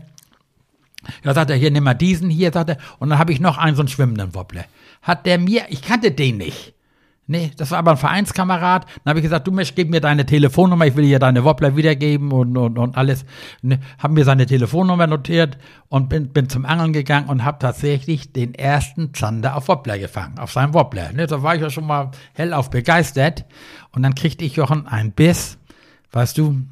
Ja, 1.22 1.34
sagt 1.34 1.50
er, 1.50 1.56
hier, 1.56 1.70
nimm 1.70 1.84
mal 1.84 1.94
diesen 1.94 2.30
hier, 2.30 2.52
sagt 2.52 2.70
er. 2.70 2.78
Und 2.98 3.10
dann 3.10 3.18
habe 3.18 3.32
ich 3.32 3.40
noch 3.40 3.58
einen, 3.58 3.76
so 3.76 3.82
einen 3.82 3.88
schwimmenden 3.88 4.34
Wobbler. 4.34 4.64
Hat 5.02 5.26
der 5.26 5.38
mir, 5.38 5.66
ich 5.68 5.82
kannte 5.82 6.10
den 6.10 6.38
nicht. 6.38 6.74
Nee, 7.30 7.50
das 7.58 7.70
war 7.72 7.78
aber 7.78 7.90
ein 7.90 7.98
Vereinskamerad. 7.98 8.86
Dann 9.04 9.10
habe 9.10 9.18
ich 9.18 9.22
gesagt, 9.22 9.46
du 9.46 9.52
Mensch, 9.52 9.74
gib 9.74 9.90
mir 9.90 10.00
deine 10.00 10.24
Telefonnummer, 10.24 10.86
ich 10.86 10.96
will 10.96 11.04
dir 11.04 11.18
deine 11.18 11.44
Wobbler 11.44 11.76
wiedergeben 11.76 12.32
und, 12.32 12.56
und, 12.56 12.78
und 12.78 12.96
alles. 12.96 13.26
Ne, 13.60 13.80
haben 13.98 14.14
mir 14.14 14.24
seine 14.24 14.46
Telefonnummer 14.46 15.06
notiert 15.06 15.58
und 15.88 16.08
bin, 16.08 16.32
bin 16.32 16.48
zum 16.48 16.64
Angeln 16.64 16.94
gegangen 16.94 17.28
und 17.28 17.44
habe 17.44 17.58
tatsächlich 17.58 18.32
den 18.32 18.54
ersten 18.54 19.12
Zander 19.12 19.56
auf 19.56 19.68
Wobbler 19.68 19.98
gefangen, 19.98 20.38
auf 20.38 20.52
seinem 20.52 20.72
Wobbler. 20.72 21.12
Ne, 21.12 21.26
da 21.26 21.42
war 21.42 21.54
ich 21.54 21.60
ja 21.60 21.68
schon 21.68 21.86
mal 21.86 22.12
hellauf 22.32 22.70
begeistert. 22.70 23.44
Und 23.92 24.02
dann 24.02 24.14
kriegte 24.14 24.46
ich 24.46 24.56
Jochen 24.56 24.86
einen 24.86 25.12
Biss, 25.12 25.58
weißt 26.12 26.38
du, 26.38 26.62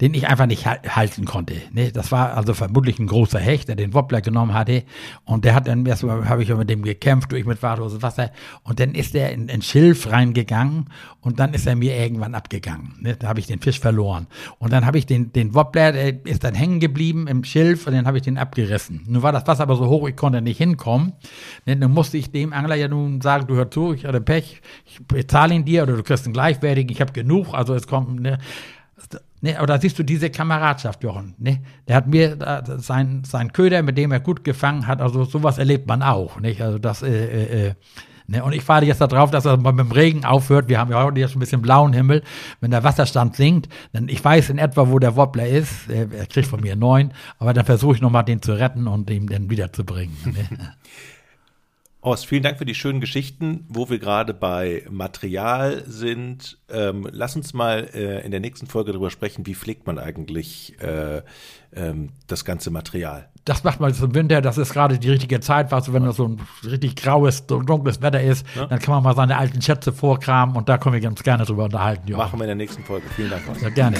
den 0.00 0.14
ich 0.14 0.28
einfach 0.28 0.46
nicht 0.46 0.66
halten 0.66 1.24
konnte. 1.24 1.54
Ne? 1.72 1.90
Das 1.92 2.12
war 2.12 2.36
also 2.36 2.54
vermutlich 2.54 2.98
ein 2.98 3.06
großer 3.06 3.38
Hecht, 3.38 3.68
der 3.68 3.76
den 3.76 3.94
Wobbler 3.94 4.20
genommen 4.20 4.54
hatte. 4.54 4.84
Und 5.24 5.44
der 5.44 5.54
hat 5.54 5.66
dann 5.66 5.84
erstmal, 5.86 6.28
habe 6.28 6.42
ich 6.42 6.54
mit 6.54 6.68
dem 6.68 6.82
gekämpft, 6.82 7.32
durch 7.32 7.44
mit 7.44 7.62
wartloses 7.62 8.02
Wasser. 8.02 8.30
Und 8.62 8.80
dann 8.80 8.94
ist 8.94 9.14
er 9.14 9.32
in, 9.32 9.48
in 9.48 9.62
Schilf 9.62 10.10
reingegangen 10.10 10.90
und 11.20 11.40
dann 11.40 11.54
ist 11.54 11.66
er 11.66 11.76
mir 11.76 11.96
irgendwann 11.96 12.34
abgegangen. 12.34 12.94
Ne? 13.00 13.16
Da 13.16 13.28
habe 13.28 13.40
ich 13.40 13.46
den 13.46 13.60
Fisch 13.60 13.80
verloren. 13.80 14.26
Und 14.58 14.72
dann 14.72 14.86
habe 14.86 14.98
ich 14.98 15.06
den, 15.06 15.32
den 15.32 15.54
Wobbler, 15.54 15.92
der 15.92 16.24
ist 16.26 16.44
dann 16.44 16.54
hängen 16.54 16.80
geblieben 16.80 17.26
im 17.26 17.44
Schilf 17.44 17.86
und 17.86 17.94
dann 17.94 18.06
habe 18.06 18.18
ich 18.18 18.22
den 18.22 18.38
abgerissen. 18.38 19.02
Nun 19.06 19.22
war 19.22 19.32
das 19.32 19.46
Wasser 19.46 19.62
aber 19.62 19.76
so 19.76 19.86
hoch, 19.86 20.08
ich 20.08 20.16
konnte 20.16 20.42
nicht 20.42 20.58
hinkommen. 20.58 21.14
Ne? 21.64 21.76
Dann 21.76 21.92
musste 21.92 22.18
ich 22.18 22.30
dem 22.30 22.52
Angler 22.52 22.76
ja 22.76 22.88
nun 22.88 23.20
sagen, 23.20 23.46
du 23.46 23.54
hör 23.54 23.70
zu, 23.70 23.92
ich 23.92 24.04
hatte 24.04 24.20
Pech, 24.20 24.60
ich 24.84 25.04
bezahle 25.06 25.54
ihn 25.54 25.64
dir 25.64 25.82
oder 25.82 25.96
du 25.96 26.02
kriegst 26.02 26.24
einen 26.24 26.34
gleichwertigen, 26.34 26.92
ich 26.92 27.00
habe 27.00 27.12
genug, 27.12 27.54
also 27.54 27.74
es 27.74 27.86
kommt, 27.86 28.20
ne? 28.20 28.38
Ne, 29.42 29.60
oder 29.62 29.78
siehst 29.78 29.98
du 29.98 30.02
diese 30.02 30.30
Kameradschaft, 30.30 31.02
Jochen? 31.02 31.34
Ne? 31.38 31.60
Der 31.86 31.96
hat 31.96 32.06
mir 32.06 32.40
äh, 32.40 32.78
sein, 32.78 33.22
sein 33.26 33.52
Köder, 33.52 33.82
mit 33.82 33.98
dem 33.98 34.10
er 34.12 34.20
gut 34.20 34.44
gefangen 34.44 34.86
hat, 34.86 35.00
also 35.02 35.24
sowas 35.24 35.58
erlebt 35.58 35.86
man 35.86 36.02
auch. 36.02 36.40
Nicht? 36.40 36.62
Also 36.62 36.78
das, 36.78 37.02
äh, 37.02 37.08
äh, 37.08 37.68
äh 37.68 37.74
ne? 38.26 38.42
Und 38.42 38.54
ich 38.54 38.66
warte 38.66 38.86
jetzt 38.86 39.00
darauf, 39.00 39.30
dass 39.30 39.44
er 39.44 39.58
mal 39.58 39.72
mit 39.72 39.86
dem 39.86 39.92
Regen 39.92 40.24
aufhört. 40.24 40.68
Wir 40.68 40.78
haben 40.78 40.90
ja 40.90 41.04
heute 41.04 41.20
jetzt 41.20 41.36
ein 41.36 41.40
bisschen 41.40 41.60
blauen 41.60 41.92
Himmel. 41.92 42.22
Wenn 42.60 42.70
der 42.70 42.82
Wasserstand 42.82 43.36
sinkt, 43.36 43.68
dann 43.92 44.08
ich 44.08 44.24
weiß 44.24 44.48
in 44.48 44.58
etwa, 44.58 44.88
wo 44.88 44.98
der 44.98 45.16
Wobbler 45.16 45.46
ist. 45.46 45.90
Er 45.90 46.26
kriegt 46.26 46.48
von 46.48 46.60
mir 46.60 46.74
neun, 46.74 47.12
aber 47.38 47.52
dann 47.52 47.66
versuche 47.66 47.96
ich 47.96 48.00
nochmal 48.00 48.24
den 48.24 48.40
zu 48.40 48.54
retten 48.54 48.86
und 48.88 49.10
ihn 49.10 49.26
dann 49.26 49.50
wiederzubringen. 49.50 50.16
Ne? 50.24 50.48
Horst, 52.06 52.24
vielen 52.24 52.44
Dank 52.44 52.58
für 52.58 52.64
die 52.64 52.76
schönen 52.76 53.00
Geschichten, 53.00 53.64
wo 53.68 53.90
wir 53.90 53.98
gerade 53.98 54.32
bei 54.32 54.84
Material 54.88 55.82
sind. 55.88 56.56
Ähm, 56.70 57.08
lass 57.10 57.34
uns 57.34 57.52
mal 57.52 57.88
äh, 57.94 58.24
in 58.24 58.30
der 58.30 58.38
nächsten 58.38 58.68
Folge 58.68 58.92
darüber 58.92 59.10
sprechen, 59.10 59.44
wie 59.44 59.56
pflegt 59.56 59.88
man 59.88 59.98
eigentlich 59.98 60.80
äh, 60.80 61.22
ähm, 61.74 62.10
das 62.28 62.44
ganze 62.44 62.70
Material. 62.70 63.28
Das 63.44 63.64
macht 63.64 63.80
man 63.80 63.92
zum 63.92 64.14
Winter, 64.14 64.40
das 64.40 64.56
ist 64.56 64.72
gerade 64.72 65.00
die 65.00 65.10
richtige 65.10 65.40
Zeit, 65.40 65.72
was, 65.72 65.92
wenn 65.92 66.04
das 66.04 66.14
so 66.14 66.28
ein 66.28 66.40
richtig 66.64 66.94
graues, 66.94 67.48
dunkles 67.48 68.00
Wetter 68.00 68.22
ist, 68.22 68.46
ja. 68.54 68.66
dann 68.66 68.78
kann 68.78 68.94
man 68.94 69.02
mal 69.02 69.16
seine 69.16 69.36
alten 69.36 69.60
Schätze 69.60 69.92
vorkramen 69.92 70.54
und 70.54 70.68
da 70.68 70.78
können 70.78 71.02
wir 71.02 71.08
uns 71.08 71.24
gerne 71.24 71.44
drüber 71.44 71.64
unterhalten. 71.64 72.06
Jochen. 72.06 72.18
Machen 72.18 72.38
wir 72.38 72.44
in 72.44 72.48
der 72.50 72.54
nächsten 72.54 72.84
Folge. 72.84 73.08
Vielen 73.16 73.30
Dank. 73.30 73.48
Horst. 73.48 73.62
Ja, 73.62 73.68
gerne. 73.68 73.98